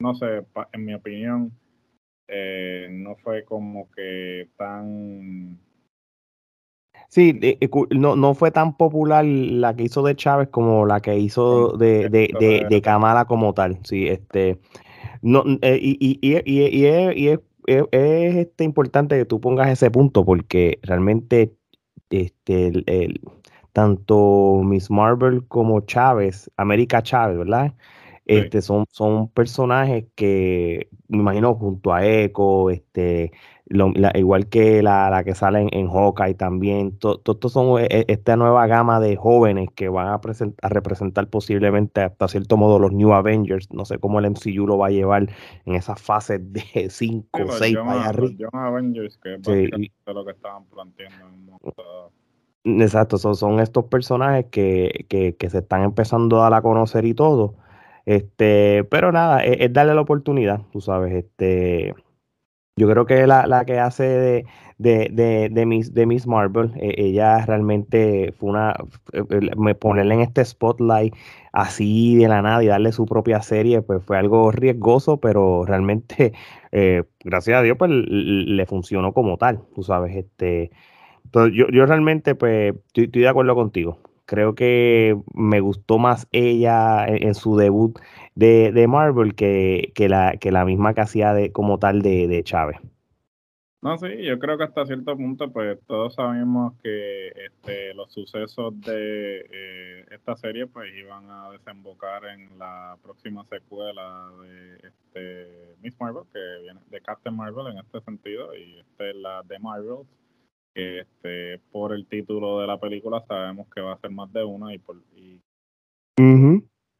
no 0.00 0.14
sé, 0.16 0.44
en 0.72 0.84
mi 0.84 0.94
opinión, 0.94 1.52
eh, 2.26 2.88
no 2.90 3.14
fue 3.14 3.44
como 3.44 3.88
que 3.92 4.48
tan... 4.56 5.60
Sí, 7.08 7.38
no, 7.90 8.16
no 8.16 8.34
fue 8.34 8.50
tan 8.50 8.76
popular 8.76 9.24
la 9.24 9.76
que 9.76 9.84
hizo 9.84 10.02
de 10.02 10.16
Chávez 10.16 10.48
como 10.48 10.86
la 10.86 11.00
que 11.00 11.16
hizo 11.16 11.76
de, 11.76 12.08
de, 12.08 12.66
de, 12.68 12.82
Kamala 12.82 13.26
como 13.26 13.54
tal. 13.54 13.78
Sí, 13.84 14.08
este, 14.08 14.58
no, 15.22 15.44
eh, 15.62 15.78
y, 15.80 15.96
y, 16.00 16.18
y, 16.20 16.36
y, 16.44 17.28
es, 17.28 17.40
es, 17.66 18.36
este, 18.36 18.64
importante 18.64 19.16
que 19.16 19.24
tú 19.24 19.40
pongas 19.40 19.70
ese 19.70 19.90
punto 19.90 20.24
porque 20.24 20.80
realmente 20.82 21.54
este, 22.10 22.72
el 22.86 23.20
tanto 23.72 24.62
Miss 24.64 24.90
Marvel 24.90 25.46
como 25.48 25.80
Chávez, 25.80 26.50
América 26.56 27.02
Chávez, 27.02 27.38
¿verdad? 27.38 27.74
Este, 28.26 28.62
son, 28.62 28.84
son 28.90 29.28
personajes 29.28 30.04
que 30.14 30.88
me 31.08 31.18
imagino 31.18 31.54
junto 31.56 31.92
a 31.92 32.06
Echo, 32.06 32.70
este, 32.70 33.32
igual 34.14 34.48
que 34.48 34.82
la, 34.82 35.22
que 35.24 35.34
sale 35.34 35.66
en, 35.72 35.88
Hawkeye 35.88 36.34
también, 36.34 36.96
todos 36.98 37.52
son 37.52 37.80
e, 37.80 37.86
e, 37.90 38.04
esta 38.06 38.36
nueva 38.36 38.66
gama 38.68 39.00
de 39.00 39.16
jóvenes 39.16 39.68
que 39.74 39.88
van 39.88 40.08
a, 40.08 40.20
a, 40.62 40.68
representar 40.68 41.28
posiblemente 41.28 42.02
hasta 42.02 42.28
cierto 42.28 42.56
modo 42.56 42.78
los 42.78 42.92
New 42.92 43.12
Avengers. 43.12 43.68
No 43.72 43.84
sé 43.84 43.98
cómo 43.98 44.20
el 44.20 44.30
MCU 44.30 44.66
lo 44.66 44.78
va 44.78 44.88
a 44.88 44.90
llevar 44.90 45.28
en 45.64 45.74
esas 45.74 46.00
fases 46.00 46.40
de 46.52 46.88
5 46.88 47.28
o 47.42 47.52
6 47.52 47.76
para 47.76 48.06
arriba. 48.06 48.48
Avengers, 48.52 49.18
que 49.18 49.34
es 49.34 49.48
lo 50.06 50.24
que 50.24 50.30
estaban 50.30 50.64
planteando 50.66 51.26
en 51.26 51.34
un 51.34 52.19
Exacto, 52.64 53.16
son, 53.16 53.34
son 53.36 53.58
estos 53.60 53.86
personajes 53.86 54.46
que, 54.50 55.06
que, 55.08 55.34
que, 55.36 55.48
se 55.48 55.58
están 55.58 55.82
empezando 55.82 56.40
a 56.40 56.42
dar 56.44 56.54
a 56.54 56.62
conocer 56.62 57.06
y 57.06 57.14
todo. 57.14 57.56
Este, 58.04 58.84
pero 58.90 59.12
nada, 59.12 59.42
es, 59.44 59.72
darle 59.72 59.94
la 59.94 60.02
oportunidad, 60.02 60.62
tú 60.72 60.80
sabes, 60.80 61.12
este. 61.14 61.94
Yo 62.76 62.88
creo 62.88 63.06
que 63.06 63.26
la, 63.26 63.46
la 63.46 63.64
que 63.66 63.78
hace 63.78 64.04
de, 64.04 64.46
de, 64.78 65.08
de, 65.12 65.48
de, 65.50 65.66
Miss, 65.66 65.94
de 65.94 66.06
Miss 66.06 66.26
Marvel, 66.26 66.72
eh, 66.76 66.94
ella 66.98 67.44
realmente 67.46 68.32
fue 68.38 68.50
una, 68.50 68.74
me 69.56 69.74
ponerle 69.74 70.14
en 70.14 70.20
este 70.22 70.44
spotlight 70.44 71.14
así 71.52 72.16
de 72.16 72.28
la 72.28 72.42
nada 72.42 72.64
y 72.64 72.68
darle 72.68 72.92
su 72.92 73.06
propia 73.06 73.42
serie, 73.42 73.82
pues 73.82 74.02
fue 74.04 74.18
algo 74.18 74.50
riesgoso, 74.52 75.20
pero 75.20 75.64
realmente, 75.66 76.32
eh, 76.72 77.04
gracias 77.24 77.58
a 77.58 77.62
Dios, 77.62 77.76
pues 77.78 77.90
le 77.90 78.66
funcionó 78.66 79.12
como 79.12 79.36
tal, 79.36 79.62
tú 79.74 79.82
sabes, 79.82 80.16
este, 80.16 80.70
yo, 81.32 81.68
yo 81.68 81.86
realmente, 81.86 82.34
pues, 82.34 82.74
estoy, 82.94 83.06
de 83.08 83.28
acuerdo 83.28 83.54
contigo. 83.54 83.98
Creo 84.26 84.54
que 84.54 85.16
me 85.34 85.60
gustó 85.60 85.98
más 85.98 86.28
ella 86.30 87.06
en, 87.06 87.34
su 87.34 87.56
debut 87.56 87.98
de, 88.34 88.70
de 88.72 88.86
Marvel 88.86 89.34
que, 89.34 89.92
que, 89.94 90.08
la, 90.08 90.36
que 90.36 90.52
la 90.52 90.64
misma 90.64 90.94
que 90.94 91.00
hacía 91.00 91.34
de, 91.34 91.50
como 91.52 91.78
tal 91.78 92.02
de, 92.02 92.28
de 92.28 92.44
Chávez. 92.44 92.78
No, 93.82 93.96
sí, 93.96 94.08
yo 94.22 94.38
creo 94.38 94.58
que 94.58 94.64
hasta 94.64 94.84
cierto 94.84 95.16
punto, 95.16 95.50
pues 95.50 95.78
todos 95.86 96.14
sabemos 96.14 96.74
que 96.82 97.28
este, 97.28 97.94
los 97.94 98.12
sucesos 98.12 98.78
de 98.82 99.46
eh, 99.50 100.04
esta 100.10 100.36
serie, 100.36 100.66
pues 100.66 100.94
iban 100.94 101.30
a 101.30 101.50
desembocar 101.50 102.26
en 102.26 102.58
la 102.58 102.98
próxima 103.02 103.42
secuela 103.46 104.30
de 104.42 104.86
este, 104.86 105.76
Miss 105.80 105.98
Marvel, 105.98 106.24
que 106.30 106.38
viene 106.62 106.80
de 106.90 107.00
Captain 107.00 107.34
Marvel 107.34 107.68
en 107.68 107.78
este 107.78 108.02
sentido, 108.02 108.54
y 108.54 108.80
este, 108.80 109.14
la 109.14 109.42
de 109.44 109.58
Marvel, 109.58 110.06
este, 110.74 111.58
por 111.70 111.92
el 111.92 112.06
título 112.06 112.60
de 112.60 112.66
la 112.66 112.78
película 112.78 113.24
sabemos 113.26 113.68
que 113.74 113.80
va 113.80 113.94
a 113.94 114.00
ser 114.00 114.10
más 114.10 114.32
de 114.32 114.44
una, 114.44 114.74
y 114.74 114.78
por 114.78 114.96
y 115.14 115.40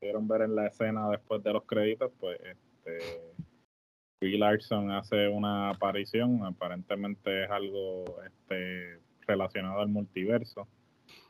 pudieron 0.01 0.29
ver 0.29 0.43
en 0.43 0.55
la 0.55 0.67
escena 0.67 1.09
después 1.11 1.43
de 1.43 1.53
los 1.53 1.65
créditos, 1.65 2.11
pues 2.19 2.39
este 2.41 2.99
Brie 4.21 4.39
Larson 4.39 4.91
hace 4.91 5.29
una 5.29 5.71
aparición, 5.71 6.45
aparentemente 6.45 7.45
es 7.45 7.51
algo 7.51 8.05
este, 8.27 8.99
relacionado 9.27 9.81
al 9.81 9.89
multiverso, 9.89 10.69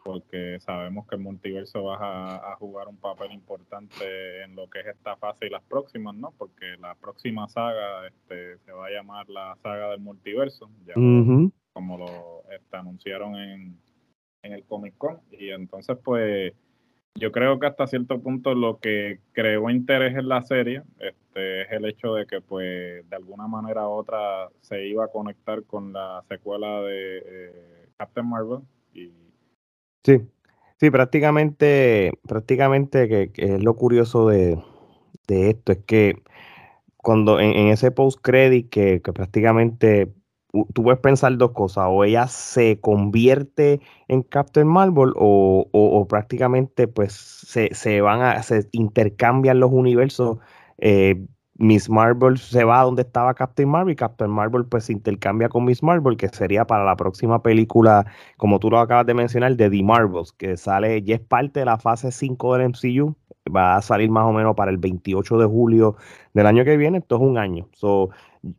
porque 0.05 0.59
sabemos 0.61 1.07
que 1.07 1.17
el 1.17 1.23
multiverso 1.23 1.85
va 1.85 2.53
a, 2.53 2.57
jugar 2.57 2.89
un 2.89 2.97
papel 2.97 3.33
importante 3.33 4.43
en 4.43 4.57
lo 4.57 4.69
que 4.69 4.81
es 4.81 4.87
esta 4.87 5.17
fase 5.17 5.47
y 5.47 5.51
las 5.51 5.63
próximas, 5.63 6.15
¿no? 6.15 6.33
Porque 6.37 6.77
la 6.81 6.95
próxima 6.97 7.49
saga 7.49 8.09
este, 8.09 8.59
se 8.59 8.73
va 8.73 8.87
a 8.87 8.91
llamar 8.91 9.29
la 9.29 9.57
saga 9.63 9.91
del 9.91 10.01
multiverso, 10.01 10.71
ya 10.85 10.95
como 11.81 11.97
lo 11.97 12.43
este, 12.53 12.77
anunciaron 12.77 13.37
en, 13.37 13.81
en 14.43 14.53
el 14.53 14.65
Comic 14.65 14.99
Con, 14.99 15.21
y 15.31 15.49
entonces 15.49 15.97
pues 16.05 16.53
yo 17.15 17.33
creo 17.33 17.59
que 17.59 17.67
hasta 17.67 17.87
cierto 17.87 18.21
punto 18.21 18.55
lo 18.55 18.79
que 18.79 19.21
creó 19.33 19.71
interés 19.71 20.17
en 20.17 20.29
la 20.29 20.43
serie 20.43 20.83
este, 20.99 21.63
es 21.63 21.73
el 21.73 21.87
hecho 21.87 22.15
de 22.15 22.27
que, 22.27 22.41
pues, 22.41 23.09
de 23.09 23.17
alguna 23.17 23.49
manera 23.49 23.89
u 23.89 23.93
otra 23.93 24.49
se 24.61 24.87
iba 24.87 25.05
a 25.05 25.09
conectar 25.09 25.65
con 25.65 25.93
la 25.93 26.23
secuela 26.29 26.83
de 26.83 27.19
eh, 27.19 27.89
Captain 27.97 28.29
Marvel. 28.29 28.61
Y... 28.95 29.13
Sí, 30.05 30.21
sí, 30.79 30.91
prácticamente, 30.91 32.13
prácticamente 32.29 33.09
que, 33.09 33.33
es 33.37 33.63
lo 33.63 33.75
curioso 33.75 34.29
de, 34.29 34.59
esto, 35.29 35.73
es 35.73 35.79
que 35.87 36.23
cuando 36.97 37.41
en, 37.41 37.69
ese 37.69 37.91
post-credit 37.91 38.69
que, 38.69 39.01
que 39.01 39.13
prácticamente 39.13 40.13
tú 40.73 40.83
puedes 40.83 41.01
pensar 41.01 41.37
dos 41.37 41.53
cosas, 41.53 41.87
o 41.89 42.05
ella 42.05 42.27
se 42.27 42.81
convierte 42.81 43.81
en 44.09 44.23
Captain 44.23 44.67
Marvel 44.67 45.13
o, 45.17 46.07
prácticamente 46.09 46.89
pues 46.89 47.13
se, 47.13 48.01
van 48.01 48.23
a, 48.23 48.43
se 48.43 48.69
intercambian 48.73 49.61
los 49.61 49.71
universos. 49.73 50.39
Eh, 50.79 51.27
Miss 51.61 51.91
Marvel 51.91 52.39
se 52.39 52.65
va 52.65 52.81
a 52.81 52.85
donde 52.85 53.03
estaba 53.03 53.35
Captain 53.35 53.69
Marvel 53.69 53.93
y 53.93 53.97
Captain 53.97 54.31
Marvel 54.31 54.65
pues 54.65 54.85
se 54.85 54.95
intercambia 54.95 55.51
con 55.51 55.67
Miss 55.67 55.83
Marvel, 55.83 56.17
que 56.17 56.29
sería 56.31 56.67
para 56.67 56.85
la 56.85 56.97
próxima 56.97 57.43
película, 57.43 58.07
como 58.39 58.59
tú 58.59 58.71
lo 58.71 58.79
acabas 58.79 59.05
de 59.05 59.13
mencionar, 59.13 59.55
de 59.57 59.69
The 59.69 59.83
Marvels, 59.83 60.33
que 60.33 60.57
sale, 60.57 61.03
ya 61.03 61.17
es 61.17 61.21
parte 61.21 61.61
de 61.61 61.67
la 61.67 61.79
fase 61.79 62.13
5 62.13 62.57
del 62.57 62.71
MCU, 62.71 63.15
va 63.55 63.77
a 63.77 63.83
salir 63.83 64.11
más 64.11 64.25
o 64.25 64.33
menos 64.33 64.57
para 64.57 64.71
el 64.71 64.79
28 64.79 65.37
de 65.37 65.47
julio 65.47 65.97
del 66.33 66.47
año 66.47 66.65
que 66.65 66.79
viene, 66.79 66.99
esto 66.99 67.17
es 67.17 67.21
un 67.21 67.37
año. 67.37 67.69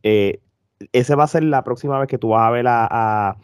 Eh, 0.04 0.40
esa 0.92 1.16
va 1.16 1.24
a 1.24 1.28
ser 1.28 1.44
la 1.44 1.64
próxima 1.64 1.98
vez 1.98 2.08
que 2.08 2.18
tú 2.18 2.30
vas 2.30 2.46
a 2.46 2.50
ver 2.50 2.66
a, 2.68 3.36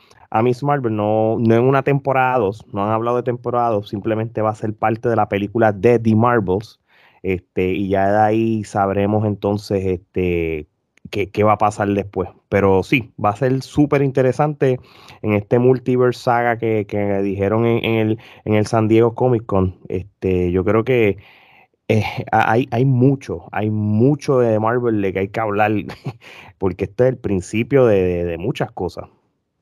Miss 0.42 0.62
Marvel, 0.62 0.94
no, 0.94 1.36
no 1.38 1.54
en 1.54 1.62
una 1.62 1.82
temporada 1.82 2.38
2, 2.38 2.66
no 2.72 2.84
han 2.84 2.90
hablado 2.92 3.16
de 3.16 3.22
temporada 3.22 3.70
2, 3.70 3.88
simplemente 3.88 4.42
va 4.42 4.50
a 4.50 4.54
ser 4.54 4.74
parte 4.74 5.08
de 5.08 5.16
la 5.16 5.28
película 5.28 5.72
de 5.72 5.98
The 5.98 6.14
Marvels, 6.14 6.80
este, 7.22 7.72
y 7.72 7.88
ya 7.88 8.10
de 8.10 8.18
ahí 8.18 8.64
sabremos 8.64 9.24
entonces 9.26 9.84
este, 9.84 10.68
qué, 11.10 11.44
va 11.44 11.52
a 11.54 11.58
pasar 11.58 11.88
después. 11.88 12.30
Pero 12.48 12.82
sí, 12.82 13.12
va 13.22 13.30
a 13.30 13.36
ser 13.36 13.62
súper 13.62 14.02
interesante 14.02 14.78
en 15.22 15.34
este 15.34 15.58
multiverse 15.58 16.20
saga 16.20 16.58
que, 16.58 16.86
dijeron 17.22 17.66
en, 17.66 17.84
el, 17.84 18.18
en 18.44 18.54
el 18.54 18.66
San 18.66 18.88
Diego 18.88 19.14
Comic 19.14 19.46
Con. 19.46 19.78
Este, 19.88 20.50
yo 20.52 20.64
creo 20.64 20.84
que 20.84 21.18
eh, 21.88 22.04
hay, 22.32 22.68
hay 22.70 22.84
mucho, 22.84 23.48
hay 23.50 23.70
mucho 23.70 24.40
de 24.40 24.60
Marvel 24.60 25.00
de 25.00 25.12
que 25.12 25.18
hay 25.20 25.28
que 25.28 25.40
hablar, 25.40 25.72
porque 26.58 26.84
este 26.84 27.04
es 27.04 27.10
el 27.10 27.18
principio 27.18 27.86
de, 27.86 28.36
muchas 28.38 28.70
cosas. 28.72 29.08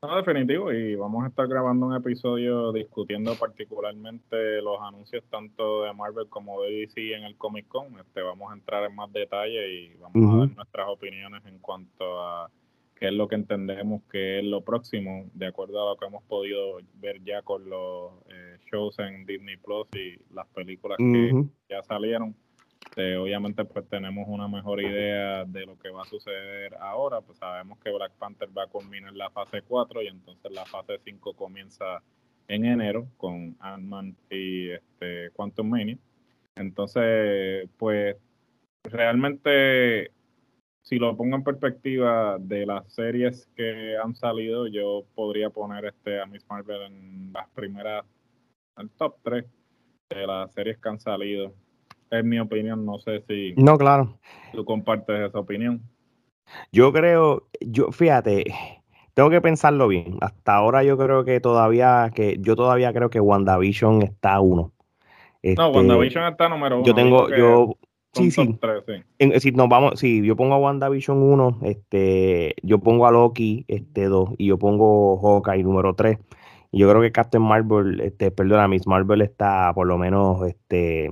No, 0.01 0.15
definitivo, 0.17 0.71
y 0.71 0.95
vamos 0.95 1.23
a 1.23 1.29
estar 1.29 1.47
grabando 1.47 1.87
un 1.87 1.95
episodio 1.95 2.71
discutiendo 2.71 3.33
particularmente 3.35 4.61
los 4.61 4.79
anuncios 4.81 5.23
tanto 5.31 5.83
de 5.83 5.93
Marvel 5.93 6.27
como 6.29 6.61
de 6.61 6.71
DC 6.71 7.15
en 7.15 7.23
el 7.23 7.35
Comic 7.37 7.67
Con. 7.67 7.97
Este, 7.99 8.21
vamos 8.21 8.51
a 8.51 8.55
entrar 8.55 8.83
en 8.83 8.95
más 8.95 9.11
detalle 9.11 9.67
y 9.69 9.95
vamos 9.95 10.35
a 10.35 10.37
dar 10.39 10.55
nuestras 10.55 10.87
opiniones 10.89 11.43
en 11.45 11.57
cuanto 11.59 12.21
a 12.21 12.51
qué 12.99 13.07
es 13.07 13.13
lo 13.13 13.27
que 13.27 13.35
entendemos 13.35 14.01
que 14.11 14.39
es 14.39 14.45
lo 14.45 14.61
próximo, 14.61 15.29
de 15.33 15.47
acuerdo 15.47 15.81
a 15.81 15.91
lo 15.91 15.97
que 15.97 16.05
hemos 16.05 16.23
podido 16.23 16.79
ver 16.95 17.23
ya 17.23 17.41
con 17.43 17.69
los 17.69 18.13
eh, 18.29 18.57
shows 18.71 18.97
en 18.99 19.25
Disney 19.25 19.57
Plus 19.57 19.87
y 19.95 20.17
las 20.33 20.47
películas 20.47 20.97
que 20.97 21.45
ya 21.69 21.83
salieron. 21.83 22.35
Eh, 22.95 23.15
obviamente 23.15 23.63
pues 23.65 23.87
tenemos 23.89 24.25
una 24.27 24.47
mejor 24.47 24.81
idea 24.81 25.45
de 25.45 25.65
lo 25.65 25.77
que 25.77 25.89
va 25.89 26.01
a 26.01 26.05
suceder 26.05 26.73
ahora, 26.79 27.21
pues 27.21 27.37
sabemos 27.37 27.77
que 27.79 27.91
Black 27.91 28.13
Panther 28.13 28.49
va 28.57 28.63
a 28.63 28.67
culminar 28.67 29.13
la 29.13 29.29
fase 29.29 29.61
4 29.61 30.01
y 30.01 30.07
entonces 30.07 30.51
la 30.51 30.65
fase 30.65 30.97
5 31.03 31.33
comienza 31.33 32.01
en 32.47 32.65
enero 32.65 33.07
con 33.17 33.55
Ant-Man 33.59 34.15
y 34.31 34.69
este, 34.69 35.29
Quantum 35.31 35.69
Mania. 35.69 35.97
Entonces, 36.55 37.69
pues 37.77 38.15
realmente 38.83 40.11
si 40.81 40.97
lo 40.97 41.15
pongo 41.17 41.35
en 41.35 41.43
perspectiva 41.43 42.37
de 42.39 42.65
las 42.65 42.91
series 42.93 43.49
que 43.55 43.97
han 43.97 44.15
salido, 44.15 44.67
yo 44.67 45.03
podría 45.15 45.49
poner 45.49 45.85
este 45.85 46.21
a 46.21 46.25
Miss 46.25 46.45
Marvel 46.49 46.81
en 46.83 47.33
las 47.33 47.49
primeras, 47.49 48.05
el 48.77 48.89
top 48.91 49.15
3 49.23 49.45
de 50.09 50.27
las 50.27 50.53
series 50.53 50.77
que 50.77 50.89
han 50.89 50.99
salido. 50.99 51.53
Es 52.09 52.23
mi 52.23 52.39
opinión, 52.39 52.85
no 52.85 52.99
sé 52.99 53.21
si 53.27 53.53
no, 53.57 53.77
claro. 53.77 54.17
tú 54.53 54.63
compartes 54.63 55.27
esa 55.27 55.39
opinión. 55.39 55.81
Yo 56.71 56.93
creo, 56.93 57.47
yo 57.59 57.91
fíjate, 57.91 58.45
tengo 59.13 59.29
que 59.29 59.41
pensarlo 59.41 59.87
bien. 59.87 60.17
Hasta 60.21 60.55
ahora 60.55 60.83
yo 60.83 60.97
creo 60.97 61.25
que 61.25 61.39
todavía, 61.39 62.11
que 62.13 62.37
yo 62.39 62.55
todavía 62.55 62.93
creo 62.93 63.09
que 63.09 63.19
WandaVision 63.19 64.03
está 64.03 64.39
uno. 64.39 64.71
no, 65.43 65.69
WandaVision 65.69 66.23
este, 66.23 66.31
está 66.31 66.49
número 66.49 66.77
uno. 66.77 66.85
Yo 66.85 66.93
tengo, 66.93 67.27
yo, 67.35 67.77
Sí, 68.13 68.31
sí. 68.31 69.51
nos 69.51 69.69
vamos, 69.69 69.99
si 69.99 70.25
yo 70.25 70.35
pongo 70.35 70.55
a 70.55 70.57
WandaVision 70.57 71.21
1, 71.21 71.59
este, 71.63 72.55
yo 72.63 72.79
pongo 72.79 73.05
a 73.05 73.11
Loki 73.11 73.65
este 73.67 74.05
2 74.05 74.31
y 74.37 74.47
yo 74.47 74.57
pongo 74.57 75.19
Hawkeye 75.19 75.63
número 75.63 75.93
3. 75.93 76.17
Y 76.71 76.79
yo 76.79 76.89
creo 76.89 77.01
que 77.01 77.11
Captain 77.11 77.43
Marvel, 77.43 77.99
este, 78.01 78.31
perdona, 78.31 78.67
Miss 78.67 78.87
Marvel 78.87 79.21
está 79.21 79.71
por 79.73 79.87
lo 79.87 79.97
menos 79.97 80.45
este 80.47 81.11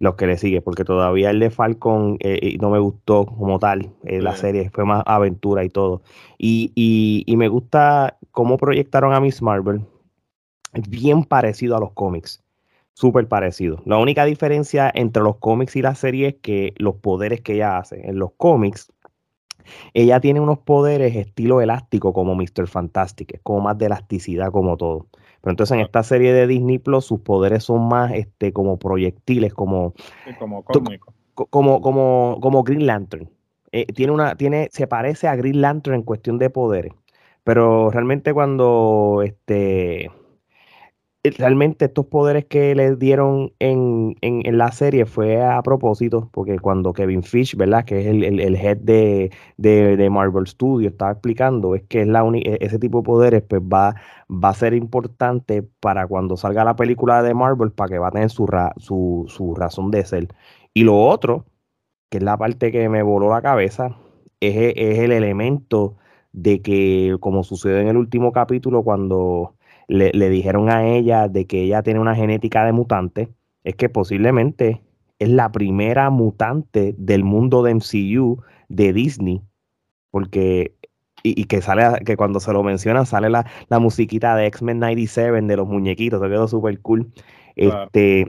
los 0.00 0.14
que 0.14 0.28
le 0.28 0.36
sigue, 0.36 0.62
porque 0.62 0.84
todavía 0.84 1.30
el 1.30 1.40
de 1.40 1.50
Falcon 1.50 2.18
eh, 2.20 2.56
no 2.60 2.70
me 2.70 2.78
gustó 2.78 3.26
como 3.26 3.58
tal, 3.58 3.90
eh, 4.04 4.22
la 4.22 4.36
serie 4.36 4.70
fue 4.70 4.84
más 4.84 5.02
aventura 5.06 5.64
y 5.64 5.70
todo. 5.70 6.02
Y, 6.38 6.70
y, 6.76 7.24
y 7.26 7.36
me 7.36 7.48
gusta 7.48 8.16
cómo 8.30 8.58
proyectaron 8.58 9.12
a 9.12 9.20
Miss 9.20 9.42
Marvel, 9.42 9.80
bien 10.88 11.24
parecido 11.24 11.76
a 11.76 11.80
los 11.80 11.92
cómics 11.94 12.44
súper 12.98 13.28
parecido. 13.28 13.80
La 13.84 13.96
única 13.98 14.24
diferencia 14.24 14.90
entre 14.92 15.22
los 15.22 15.36
cómics 15.36 15.76
y 15.76 15.82
la 15.82 15.94
serie 15.94 16.26
es 16.28 16.34
que 16.42 16.74
los 16.78 16.96
poderes 16.96 17.40
que 17.40 17.54
ella 17.54 17.78
hace. 17.78 18.04
En 18.08 18.18
los 18.18 18.32
cómics, 18.36 18.92
ella 19.94 20.18
tiene 20.18 20.40
unos 20.40 20.58
poderes 20.58 21.14
estilo 21.14 21.60
elástico 21.60 22.12
como 22.12 22.34
Mr. 22.34 22.66
Fantastic, 22.66 23.34
es 23.34 23.40
como 23.44 23.60
más 23.60 23.78
de 23.78 23.86
elasticidad 23.86 24.50
como 24.50 24.76
todo. 24.76 25.06
Pero 25.40 25.52
entonces 25.52 25.76
en 25.76 25.80
esta 25.80 26.02
serie 26.02 26.32
de 26.32 26.48
Disney 26.48 26.80
Plus 26.80 27.04
sus 27.04 27.20
poderes 27.20 27.62
son 27.62 27.86
más 27.86 28.10
este 28.14 28.52
como 28.52 28.80
proyectiles, 28.80 29.54
como 29.54 29.94
como 30.40 30.64
como 31.34 31.80
como 31.80 32.38
como 32.40 32.62
Green 32.64 32.84
Lantern. 32.84 33.30
Eh, 33.70 33.86
tiene 33.86 34.12
una 34.12 34.34
tiene 34.34 34.70
se 34.72 34.88
parece 34.88 35.28
a 35.28 35.36
Green 35.36 35.60
Lantern 35.60 35.94
en 35.94 36.02
cuestión 36.02 36.38
de 36.38 36.50
poderes, 36.50 36.94
pero 37.44 37.92
realmente 37.92 38.34
cuando 38.34 39.22
este 39.24 40.10
realmente 41.30 41.86
estos 41.86 42.06
poderes 42.06 42.46
que 42.46 42.74
le 42.74 42.96
dieron 42.96 43.52
en, 43.58 44.16
la 44.56 44.72
serie 44.72 45.06
fue 45.06 45.42
a 45.42 45.60
propósito, 45.62 46.30
porque 46.32 46.58
cuando 46.58 46.92
Kevin 46.92 47.22
Fish, 47.22 47.56
¿verdad? 47.56 47.84
Que 47.84 48.00
es 48.00 48.06
el, 48.06 48.24
el, 48.24 48.56
head 48.56 48.78
de, 48.78 49.30
de, 49.56 50.10
Marvel 50.10 50.46
Studios, 50.46 50.92
estaba 50.92 51.12
explicando, 51.12 51.74
es 51.74 51.82
que 51.84 52.02
es 52.02 52.08
la 52.08 52.24
e, 52.34 52.58
ese 52.60 52.78
tipo 52.78 52.98
de 52.98 53.04
poderes 53.04 53.42
pues 53.42 53.62
va, 53.62 53.94
va 54.30 54.50
a 54.50 54.54
ser 54.54 54.74
importante 54.74 55.62
para 55.62 56.06
cuando 56.06 56.36
salga 56.36 56.64
la 56.64 56.76
película 56.76 57.22
de 57.22 57.34
Marvel, 57.34 57.72
para 57.72 57.88
que 57.90 57.98
va 57.98 58.08
a 58.08 58.12
tener 58.12 58.30
su, 58.30 58.46
su, 58.78 59.24
su 59.28 59.54
razón 59.54 59.90
de 59.90 60.04
ser. 60.04 60.28
Y 60.74 60.84
lo 60.84 60.98
otro, 60.98 61.44
que 62.10 62.18
es 62.18 62.24
la 62.24 62.36
parte 62.36 62.72
que 62.72 62.88
me 62.88 63.02
voló 63.02 63.30
la 63.30 63.42
cabeza, 63.42 63.96
es, 64.40 64.74
es 64.76 64.98
el 65.00 65.12
elemento 65.12 65.96
de 66.32 66.62
que, 66.62 67.16
como 67.20 67.42
sucede 67.42 67.82
en 67.82 67.88
el 67.88 67.96
último 67.96 68.32
capítulo, 68.32 68.82
cuando 68.82 69.54
le, 69.88 70.30
dijeron 70.30 70.70
a 70.70 70.86
ella 70.86 71.28
de 71.28 71.46
que 71.46 71.62
ella 71.62 71.82
tiene 71.82 72.00
una 72.00 72.14
genética 72.14 72.64
de 72.64 72.72
mutante, 72.72 73.28
es 73.64 73.74
que 73.74 73.88
posiblemente 73.88 74.82
es 75.18 75.28
la 75.28 75.50
primera 75.50 76.10
mutante 76.10 76.94
del 76.96 77.24
mundo 77.24 77.62
de 77.62 77.74
MCU 77.74 78.42
de 78.68 78.92
Disney, 78.92 79.42
porque 80.10 80.74
y, 81.22 81.44
que 81.44 81.62
sale 81.62 82.04
que 82.04 82.16
cuando 82.16 82.38
se 82.38 82.52
lo 82.52 82.62
mencionan 82.62 83.06
sale 83.06 83.28
la, 83.28 83.46
la 83.68 83.78
musiquita 83.80 84.36
de 84.36 84.46
X-Men 84.46 84.78
97 84.78 85.40
de 85.42 85.56
los 85.56 85.66
muñequitos, 85.66 86.20
se 86.20 86.28
quedó 86.28 86.46
súper 86.46 86.80
cool. 86.80 87.10
Este, 87.56 88.28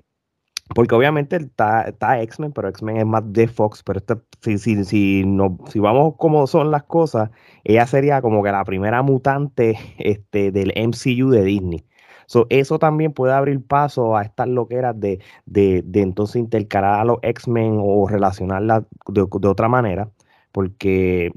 porque 0.76 0.96
obviamente 0.96 1.36
está, 1.38 1.84
está 1.84 2.22
X-Men, 2.22 2.52
pero 2.52 2.68
X-Men 2.70 2.98
es 2.98 3.06
más 3.06 3.24
de 3.34 3.48
Fox, 3.48 3.84
pero 3.84 4.02
si, 4.42 4.58
si, 4.58 4.84
si, 4.86 5.24
no, 5.26 5.58
si 5.68 5.80
vamos 5.80 6.16
como 6.18 6.46
son 6.48 6.72
las 6.72 6.84
cosas, 6.84 7.32
ella 7.64 7.86
sería 7.88 8.22
como 8.22 8.44
que 8.44 8.52
la 8.52 8.64
primera 8.64 9.02
mutante 9.02 9.78
este, 9.98 10.52
del 10.52 10.74
MCU 10.76 11.30
de 11.32 11.44
Disney. 11.44 11.86
So, 12.28 12.46
eso 12.52 12.78
también 12.78 13.14
puede 13.14 13.34
abrir 13.34 13.66
paso 13.66 14.16
a 14.16 14.22
estas 14.22 14.48
loqueras 14.48 15.00
de, 15.00 15.20
de, 15.48 15.82
de 15.84 16.02
entonces 16.02 16.36
intercalar 16.36 17.00
a 17.00 17.06
los 17.06 17.18
X-Men 17.24 17.80
o 17.82 18.08
relacionarlas 18.08 18.84
de, 19.08 19.26
de, 19.26 19.48
otra 19.48 19.68
manera, 19.68 20.12
porque, 20.52 21.32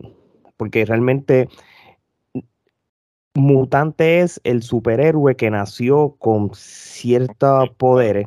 porque 0.58 0.84
realmente 0.84 1.48
mutante 3.34 4.20
es 4.20 4.40
el 4.44 4.62
superhéroe 4.62 5.36
que 5.36 5.50
nació 5.50 6.16
con 6.18 6.50
ciertos 6.54 7.70
poderes 7.70 8.26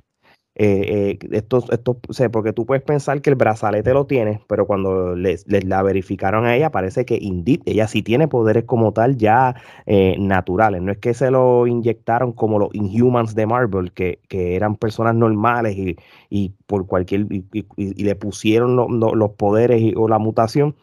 eh, 0.57 1.17
eh, 1.21 1.27
esto, 1.31 1.63
esto, 1.69 1.99
sé, 2.11 2.29
porque 2.29 2.53
tú 2.53 2.65
puedes 2.65 2.81
pensar 2.81 3.21
que 3.21 3.29
el 3.29 3.35
brazalete 3.35 3.93
lo 3.93 4.05
tiene, 4.05 4.39
pero 4.47 4.65
cuando 4.65 5.13
les, 5.13 5.45
la 5.47 5.83
verificaron 5.83 6.45
a 6.45 6.55
ella, 6.55 6.71
parece 6.71 7.05
que 7.05 7.17
indeed, 7.19 7.59
ella 7.65 7.87
sí 7.89 8.01
tiene 8.01 8.29
poderes 8.29 8.63
como 8.63 8.93
tal 8.93 9.17
ya 9.17 9.55
eh, 9.85 10.15
naturales. 10.17 10.81
No 10.81 10.93
es 10.93 10.97
que 10.99 11.13
se 11.13 11.29
lo 11.29 11.67
inyectaron 11.67 12.31
como 12.31 12.57
los 12.57 12.73
Inhumans 12.73 13.35
de 13.35 13.45
Marvel, 13.45 13.91
que, 13.91 14.19
que 14.29 14.55
eran 14.55 14.77
personas 14.77 15.15
normales 15.15 15.77
y, 15.77 15.97
y 16.29 16.53
por 16.67 16.87
cualquier 16.87 17.27
y, 17.31 18.03
le 18.03 18.15
pusieron 18.15 18.75
los 18.99 19.31
poderes 19.31 19.93
o 19.97 20.07
la 20.07 20.19
mutación. 20.19 20.75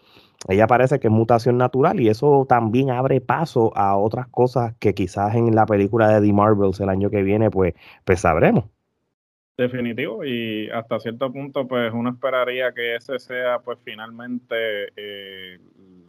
Ella 0.48 0.66
parece 0.66 1.00
que 1.00 1.08
es 1.08 1.12
mutación 1.12 1.56
natural 1.56 2.00
y 2.00 2.08
eso 2.08 2.46
también 2.48 2.90
abre 2.90 3.20
paso 3.20 3.72
a 3.76 3.96
otras 3.96 4.26
cosas 4.28 4.74
que 4.80 4.94
quizás 4.94 5.34
en 5.34 5.54
la 5.54 5.66
película 5.66 6.08
de 6.08 6.26
The 6.26 6.32
Marvels 6.32 6.80
el 6.80 6.88
año 6.88 7.10
que 7.10 7.22
viene, 7.22 7.50
pues, 7.50 7.74
pues 8.04 8.20
sabremos. 8.20 8.64
Definitivo, 9.56 10.24
y 10.24 10.70
hasta 10.70 10.98
cierto 10.98 11.30
punto, 11.30 11.68
pues 11.68 11.92
uno 11.92 12.10
esperaría 12.10 12.72
que 12.72 12.96
ese 12.96 13.18
sea, 13.18 13.58
pues 13.58 13.78
finalmente, 13.84 14.88
eh, 14.96 15.58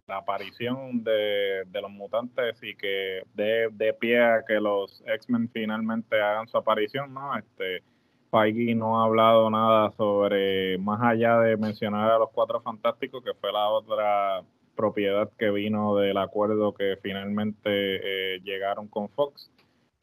la 0.06 0.18
aparición 0.18 1.04
de, 1.04 1.64
los 1.72 1.90
mutantes 1.90 2.62
y 2.62 2.74
que 2.74 3.22
dé 3.34 3.68
de 3.70 3.92
pie 3.92 4.22
a 4.22 4.44
que 4.46 4.54
los 4.54 5.02
X-Men 5.06 5.50
finalmente 5.52 6.20
hagan 6.20 6.48
su 6.48 6.56
aparición, 6.56 7.12
¿no? 7.12 7.36
Este, 7.36 7.82
Feige 8.30 8.74
no 8.74 9.00
ha 9.00 9.04
hablado 9.04 9.50
nada 9.50 9.90
sobre, 9.92 10.78
más 10.78 11.00
allá 11.02 11.38
de 11.40 11.56
mencionar 11.58 12.10
a 12.10 12.18
los 12.18 12.30
Cuatro 12.30 12.60
Fantásticos, 12.62 13.22
que 13.22 13.34
fue 13.34 13.52
la 13.52 13.68
otra 13.68 14.42
propiedad 14.74 15.30
que 15.38 15.50
vino 15.50 15.96
del 15.96 16.16
acuerdo 16.16 16.74
que 16.74 16.98
finalmente 17.02 17.68
eh, 17.68 18.40
llegaron 18.42 18.88
con 18.88 19.08
Fox 19.10 19.50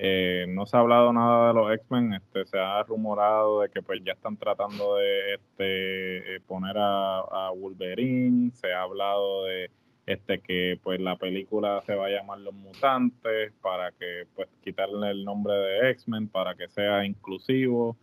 eh, 0.03 0.47
no 0.49 0.65
se 0.65 0.75
ha 0.75 0.79
hablado 0.79 1.13
nada 1.13 1.49
de 1.49 1.53
los 1.53 1.71
X-Men, 1.75 2.13
este, 2.15 2.43
se 2.47 2.57
ha 2.57 2.81
rumorado 2.81 3.61
de 3.61 3.69
que 3.69 3.83
pues 3.83 4.01
ya 4.03 4.13
están 4.13 4.35
tratando 4.35 4.95
de 4.95 5.35
este, 5.35 6.35
eh, 6.35 6.39
poner 6.39 6.75
a, 6.75 7.51
Wolverine, 7.55 8.49
se 8.51 8.73
ha 8.73 8.81
hablado 8.81 9.45
de 9.45 9.69
este 10.07 10.39
que 10.39 10.79
pues 10.81 10.99
la 10.99 11.17
película 11.17 11.83
se 11.85 11.93
va 11.93 12.07
a 12.07 12.09
llamar 12.09 12.39
Los 12.39 12.55
Mutantes 12.55 13.53
para 13.61 13.91
que 13.91 14.25
pues 14.33 14.49
quitarle 14.63 15.11
el 15.11 15.23
nombre 15.23 15.53
de 15.53 15.91
X-Men 15.91 16.29
para 16.29 16.55
que 16.55 16.67
sea 16.67 17.05
inclusivo. 17.05 17.95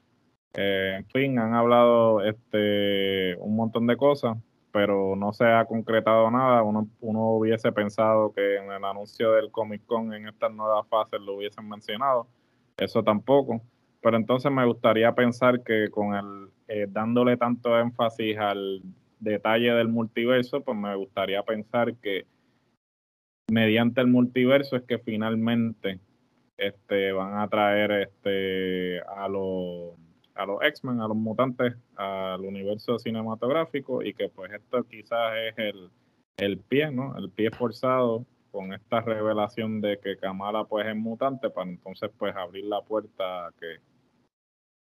Eh, 0.55 0.95
en 0.99 1.07
fin, 1.07 1.39
han 1.41 1.55
hablado 1.55 2.23
este 2.23 3.35
un 3.41 3.57
montón 3.57 3.89
de 3.89 3.97
cosas 3.97 4.37
pero 4.73 5.17
no 5.17 5.33
se 5.33 5.45
ha 5.45 5.65
concretado 5.65 6.31
nada. 6.31 6.63
Uno, 6.63 6.89
uno 7.01 7.31
hubiese 7.33 7.73
pensado 7.73 8.33
que 8.33 8.57
en 8.57 8.71
el 8.71 8.85
anuncio 8.85 9.33
del 9.33 9.51
Comic 9.51 9.85
Con 9.87 10.13
en 10.13 10.29
estas 10.29 10.53
nuevas 10.53 10.87
fases 10.89 11.21
lo 11.21 11.35
hubiesen 11.37 11.69
mencionado, 11.69 12.27
eso 12.77 13.03
tampoco. 13.03 13.61
Pero 14.01 14.17
entonces 14.17 14.51
me 14.53 14.65
gustaría 14.65 15.13
pensar 15.13 15.63
que 15.63 15.89
con 15.91 16.15
el 16.15 16.51
eh, 16.69 16.87
dándole 16.89 17.37
tanto 17.37 17.79
énfasis 17.79 18.37
al 18.39 18.83
detalle 19.21 19.73
del 19.73 19.89
multiverso, 19.89 20.63
pues 20.63 20.77
me 20.77 20.95
gustaría 20.95 21.43
pensar 21.43 21.95
que 21.97 22.27
mediante 23.51 24.01
el 24.01 24.07
multiverso 24.07 24.77
es 24.77 24.83
que 24.83 24.99
finalmente 24.99 25.99
este, 26.59 27.13
van 27.13 27.39
a 27.39 27.49
traer 27.49 27.91
este, 27.93 29.01
a 29.01 29.29
los 29.29 29.95
a 30.39 30.47
los 30.47 30.63
X-Men, 30.63 31.01
a 31.01 31.09
los 31.09 31.17
mutantes, 31.17 31.75
al 31.97 32.41
universo 32.43 32.99
cinematográfico 32.99 34.03
y 34.03 34.15
que 34.15 34.29
pues 34.29 34.53
esto 34.53 34.85
quizás 34.85 35.35
es 35.37 35.59
el, 35.59 35.91
el 36.37 36.59
pie, 36.59 36.93
¿no? 36.93 37.17
El 37.19 37.31
pie 37.31 37.51
forzado 37.51 38.25
con 38.53 38.73
esta 38.73 39.01
revelación 39.01 39.81
de 39.81 39.99
que 39.99 40.17
Kamala 40.17 40.65
pues 40.65 40.87
es 40.87 40.97
mutante 40.97 41.51
para 41.51 41.69
entonces 41.69 42.11
pues 42.17 42.35
abrir 42.37 42.65
la 42.65 42.81
puerta 42.83 43.49
a 43.49 43.53
que 43.59 43.79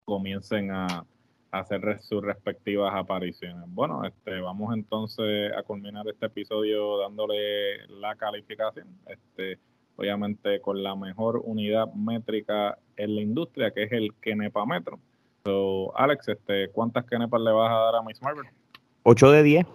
comiencen 0.05 0.71
a, 0.71 1.05
hacer 1.51 2.01
sus 2.01 2.23
respectivas 2.23 2.91
apariciones. 2.95 3.63
Bueno, 3.67 4.03
este, 4.05 4.41
vamos 4.41 4.73
entonces 4.73 5.51
a 5.55 5.61
culminar 5.61 6.03
este 6.07 6.25
episodio 6.25 6.97
dándole 6.97 7.85
la 7.89 8.15
calificación, 8.15 8.87
este, 9.05 9.59
obviamente 9.95 10.59
con 10.61 10.81
la 10.81 10.95
mejor 10.95 11.43
unidad 11.45 11.93
métrica 11.93 12.79
en 12.97 13.15
la 13.15 13.21
industria, 13.21 13.69
que 13.69 13.83
es 13.83 13.91
el 13.91 14.15
Kenepa 14.15 14.65
Metro. 14.65 14.99
So, 15.45 15.91
Alex, 15.97 16.29
este, 16.29 16.69
¿cuántas 16.71 17.03
kenepas 17.05 17.41
le 17.41 17.51
vas 17.51 17.69
a 17.69 17.75
dar 17.75 17.95
a 17.95 18.01
Miss 18.03 18.21
Marvel? 18.21 18.45
8 19.03 19.31
de 19.31 19.43
10. 19.43 19.65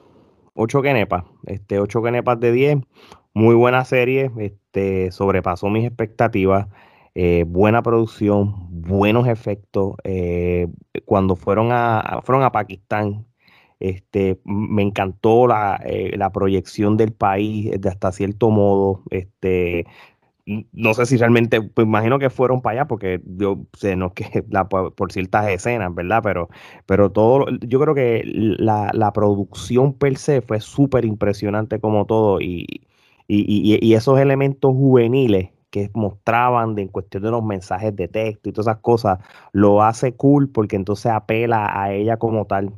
8 0.54 0.82
kenepas. 0.82 1.24
Este, 1.44 1.78
8 1.78 2.02
kenepas 2.02 2.40
de 2.40 2.52
10. 2.52 2.78
Muy 3.34 3.54
buena 3.54 3.84
serie. 3.84 4.30
Este, 4.38 5.10
sobrepasó 5.10 5.68
mis 5.68 5.84
expectativas. 5.84 6.68
Eh, 7.14 7.44
buena 7.46 7.82
producción, 7.82 8.54
buenos 8.70 9.28
efectos. 9.28 9.96
Eh, 10.04 10.68
cuando 11.04 11.36
fueron 11.36 11.68
a, 11.72 12.20
fueron 12.24 12.44
a 12.44 12.52
Pakistán, 12.52 13.26
este, 13.78 14.40
me 14.44 14.82
encantó 14.82 15.46
la, 15.46 15.78
eh, 15.84 16.16
la, 16.16 16.30
proyección 16.30 16.96
del 16.96 17.12
país 17.12 17.70
de 17.78 17.88
hasta 17.90 18.12
cierto 18.12 18.50
modo. 18.50 19.02
Este, 19.10 19.84
no 20.72 20.94
sé 20.94 21.06
si 21.06 21.16
realmente, 21.16 21.60
pues 21.60 21.86
imagino 21.86 22.18
que 22.18 22.30
fueron 22.30 22.62
para 22.62 22.80
allá 22.80 22.88
porque 22.88 23.20
yo 23.24 23.66
sé, 23.74 23.96
no 23.96 24.14
que 24.14 24.44
la, 24.50 24.68
por, 24.68 25.12
ciertas 25.12 25.48
escenas, 25.48 25.94
¿verdad? 25.94 26.20
Pero, 26.22 26.48
pero 26.86 27.10
todo, 27.12 27.46
yo 27.60 27.80
creo 27.80 27.94
que 27.94 28.22
la, 28.24 28.90
la 28.94 29.12
producción 29.12 29.92
per 29.94 30.16
se 30.16 30.40
fue 30.40 30.60
súper 30.60 31.04
impresionante 31.04 31.80
como 31.80 32.06
todo 32.06 32.40
y, 32.40 32.66
y, 33.28 33.78
y, 33.82 33.94
esos 33.94 34.18
elementos 34.18 34.72
juveniles 34.72 35.50
que 35.70 35.90
mostraban 35.94 36.74
de, 36.74 36.82
en 36.82 36.88
cuestión 36.88 37.22
de 37.24 37.30
los 37.30 37.44
mensajes 37.44 37.94
de 37.94 38.08
texto 38.08 38.48
y 38.48 38.52
todas 38.52 38.68
esas 38.68 38.80
cosas, 38.80 39.18
lo 39.52 39.82
hace 39.82 40.14
cool 40.14 40.48
porque 40.50 40.76
entonces 40.76 41.12
apela 41.12 41.70
a 41.82 41.92
ella 41.92 42.16
como 42.16 42.46
tal. 42.46 42.72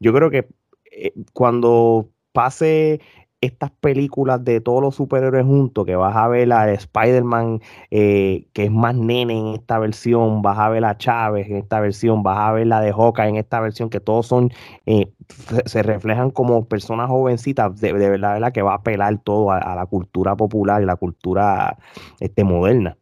yo 0.00 0.12
creo 0.14 0.30
que 0.30 0.48
eh, 0.92 1.12
cuando 1.34 2.08
pase 2.32 3.00
estas 3.42 3.72
películas 3.72 4.44
de 4.44 4.60
todos 4.60 4.80
los 4.80 4.94
superhéroes 4.94 5.44
juntos, 5.44 5.84
que 5.84 5.96
vas 5.96 6.16
a 6.16 6.28
ver 6.28 6.48
de 6.48 6.74
Spider-Man, 6.74 7.60
eh, 7.90 8.46
que 8.52 8.64
es 8.64 8.70
más 8.70 8.94
nene 8.94 9.36
en 9.36 9.48
esta 9.48 9.80
versión, 9.80 10.42
vas 10.42 10.58
a 10.58 10.68
ver 10.68 10.84
a 10.84 10.96
Chávez 10.96 11.48
en 11.48 11.56
esta 11.56 11.80
versión, 11.80 12.22
vas 12.22 12.38
a 12.38 12.52
ver 12.52 12.68
la 12.68 12.80
de 12.80 12.92
Hawkeye 12.92 13.28
en 13.28 13.36
esta 13.36 13.60
versión, 13.60 13.90
que 13.90 13.98
todos 13.98 14.26
son, 14.28 14.52
eh, 14.86 15.12
se 15.66 15.82
reflejan 15.82 16.30
como 16.30 16.66
personas 16.66 17.08
jovencitas, 17.08 17.80
de, 17.80 17.92
verdad, 17.92 18.34
verdad, 18.34 18.52
que 18.52 18.62
va 18.62 18.72
a 18.72 18.76
apelar 18.76 19.18
todo 19.18 19.50
a, 19.50 19.74
la 19.74 19.86
cultura 19.86 20.36
popular 20.36 20.80
y 20.80 20.86
la 20.86 20.96
cultura 20.96 21.76
este, 22.20 22.44
moderna. 22.44 22.96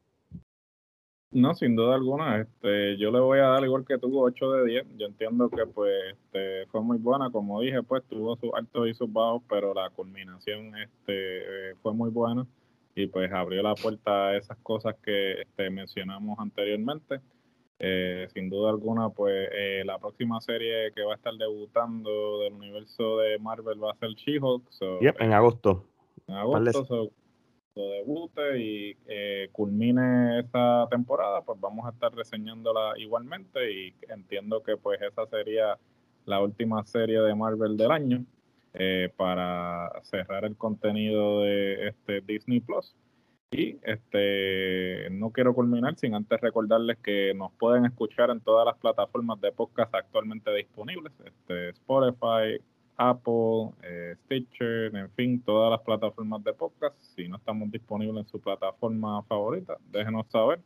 No, 1.32 1.54
sin 1.54 1.76
duda 1.76 1.94
alguna. 1.94 2.40
Este, 2.40 2.96
yo 2.98 3.12
le 3.12 3.20
voy 3.20 3.38
a 3.38 3.48
dar 3.48 3.64
igual 3.64 3.84
que 3.86 3.98
tuvo 3.98 4.22
8 4.22 4.52
de 4.52 4.66
10. 4.66 4.86
Yo 4.98 5.06
entiendo 5.06 5.48
que 5.48 5.64
pues 5.66 5.92
este, 6.12 6.66
fue 6.66 6.82
muy 6.82 6.98
buena. 6.98 7.30
Como 7.30 7.60
dije, 7.60 7.82
pues 7.84 8.02
tuvo 8.08 8.36
sus 8.36 8.50
altos 8.52 8.88
y 8.88 8.94
sus 8.94 9.12
bajos, 9.12 9.42
pero 9.48 9.72
la 9.72 9.90
culminación 9.90 10.76
este, 10.76 11.74
fue 11.82 11.94
muy 11.94 12.10
buena. 12.10 12.46
y 12.96 13.06
pues 13.06 13.32
abrió 13.32 13.62
la 13.62 13.74
puerta 13.76 14.28
a 14.28 14.36
esas 14.36 14.58
cosas 14.58 14.96
que 15.02 15.42
este, 15.42 15.70
mencionamos 15.70 16.38
anteriormente. 16.40 17.20
Eh, 17.78 18.28
sin 18.34 18.50
duda 18.50 18.70
alguna, 18.70 19.08
pues 19.08 19.48
eh, 19.52 19.82
la 19.86 19.98
próxima 19.98 20.40
serie 20.42 20.92
que 20.94 21.02
va 21.02 21.12
a 21.12 21.16
estar 21.16 21.32
debutando 21.34 22.40
del 22.40 22.52
universo 22.52 23.18
de 23.18 23.38
Marvel 23.38 23.82
va 23.82 23.92
a 23.92 23.94
ser 23.94 24.10
She-Hulk. 24.10 24.64
en 25.00 25.32
agosto. 25.32 25.86
En 26.26 26.34
agosto, 26.34 27.10
debute 27.74 28.59
y 28.59 28.96
eh, 29.06 29.48
culmine 29.52 30.40
esta 30.40 30.88
temporada, 30.90 31.42
pues 31.42 31.61
vamos 31.61 31.87
a 31.87 31.90
estar 31.90 32.12
reseñándola 32.12 32.94
igualmente 32.98 33.72
y 33.72 33.94
entiendo 34.09 34.62
que 34.62 34.76
pues 34.76 35.00
esa 35.02 35.26
sería 35.26 35.78
la 36.26 36.40
última 36.40 36.85
serie 36.85 37.20
de 37.20 37.35
Marvel 37.35 37.76
del 37.76 37.90
año 37.90 38.24
eh, 38.74 39.12
para 39.16 39.90
cerrar 40.02 40.44
el 40.44 40.56
contenido 40.56 41.42
de 41.42 41.88
este 41.88 42.20
Disney 42.20 42.61
Plus. 42.61 42.94
Y 43.52 43.78
este 43.83 45.09
no 45.11 45.30
quiero 45.33 45.54
culminar 45.54 45.96
sin 45.96 46.14
antes 46.14 46.40
recordarles 46.40 46.98
que 46.98 47.35
nos 47.35 47.50
pueden 47.54 47.85
escuchar 47.85 48.30
en 48.30 48.40
todas 48.40 48.64
las 48.64 48.76
plataformas 48.78 49.40
de 49.40 49.50
podcast 49.50 49.92
actualmente 49.92 50.54
disponibles, 50.54 51.12
este, 51.24 51.70
Spotify, 51.70 52.62
Apple, 53.02 53.70
eh, 53.82 54.14
Stitcher, 54.24 54.94
en 54.94 55.10
fin, 55.12 55.42
todas 55.42 55.70
las 55.70 55.80
plataformas 55.80 56.44
de 56.44 56.52
podcast. 56.52 56.94
Si 57.00 57.26
no 57.28 57.36
estamos 57.36 57.70
disponibles 57.70 58.24
en 58.24 58.28
su 58.28 58.38
plataforma 58.38 59.22
favorita, 59.22 59.78
déjenos 59.90 60.26
saber 60.28 60.60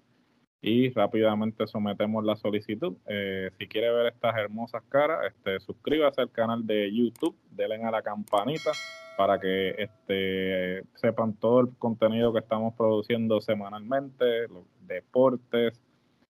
y 0.60 0.90
rápidamente 0.90 1.64
sometemos 1.68 2.24
la 2.24 2.34
solicitud. 2.34 2.96
Eh, 3.06 3.50
si 3.56 3.68
quiere 3.68 3.92
ver 3.92 4.06
estas 4.06 4.34
hermosas 4.36 4.82
caras, 4.88 5.20
este, 5.28 5.60
suscríbase 5.60 6.22
al 6.22 6.32
canal 6.32 6.66
de 6.66 6.90
YouTube, 6.92 7.36
denle 7.52 7.84
a 7.84 7.92
la 7.92 8.02
campanita 8.02 8.72
para 9.16 9.38
que 9.38 9.70
este, 9.78 10.82
sepan 10.96 11.34
todo 11.34 11.60
el 11.60 11.68
contenido 11.78 12.32
que 12.32 12.40
estamos 12.40 12.74
produciendo 12.74 13.40
semanalmente, 13.40 14.48
los 14.48 14.64
deportes, 14.88 15.80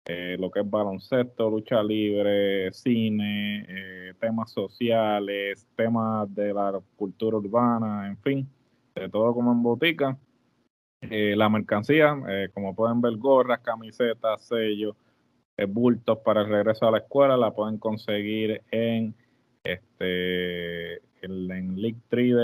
eh, 0.08 0.36
lo 0.38 0.50
que 0.52 0.60
es 0.60 0.70
baloncesto, 0.70 1.50
lucha 1.50 1.82
libre, 1.82 2.72
cine, 2.72 3.66
eh, 3.68 4.14
temas 4.20 4.52
sociales, 4.52 5.66
temas 5.74 6.32
de 6.32 6.54
la 6.54 6.80
cultura 6.94 7.38
urbana, 7.38 8.06
en 8.06 8.16
fin, 8.18 8.48
de 8.94 9.08
todo 9.08 9.34
como 9.34 9.50
en 9.50 9.62
botica. 9.62 10.16
Eh, 11.00 11.34
la 11.36 11.48
mercancía, 11.48 12.16
como 12.54 12.74
pueden 12.74 13.00
ver, 13.00 13.16
gorras, 13.16 13.60
camisetas, 13.60 14.42
sellos, 14.42 14.96
bultos 15.68 16.18
para 16.18 16.42
el 16.42 16.48
regreso 16.48 16.86
a 16.86 16.92
la 16.92 16.98
escuela, 16.98 17.36
la 17.36 17.52
pueden 17.52 17.78
conseguir 17.78 18.62
en 18.70 19.14
este 19.64 21.02
el 21.20 21.96
3 22.08 22.34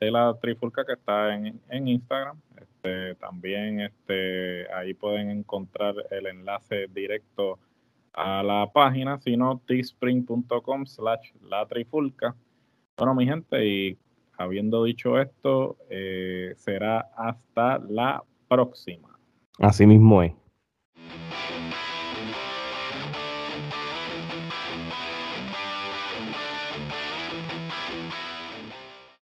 de, 0.00 0.10
la 0.10 0.36
Trifulca 0.40 0.84
que 0.84 0.92
está 0.92 1.34
en, 1.34 1.60
en 1.70 1.88
Instagram. 1.88 2.38
Este, 2.82 3.14
también 3.16 3.80
este, 3.80 4.72
ahí 4.72 4.94
pueden 4.94 5.28
encontrar 5.30 5.94
el 6.10 6.26
enlace 6.26 6.86
directo 6.88 7.58
a 8.14 8.42
la 8.42 8.70
página, 8.72 9.18
sino 9.18 9.60
teespring.com 9.66 10.86
slash 10.86 11.32
la 11.42 11.66
trifulca. 11.66 12.34
Bueno, 12.96 13.14
mi 13.14 13.26
gente, 13.26 13.66
y 13.66 13.98
habiendo 14.38 14.84
dicho 14.84 15.20
esto, 15.20 15.76
eh, 15.90 16.54
será 16.56 17.10
hasta 17.16 17.78
la 17.78 18.24
próxima. 18.48 19.18
Así 19.58 19.86
mismo 19.86 20.22
es. 20.22 20.32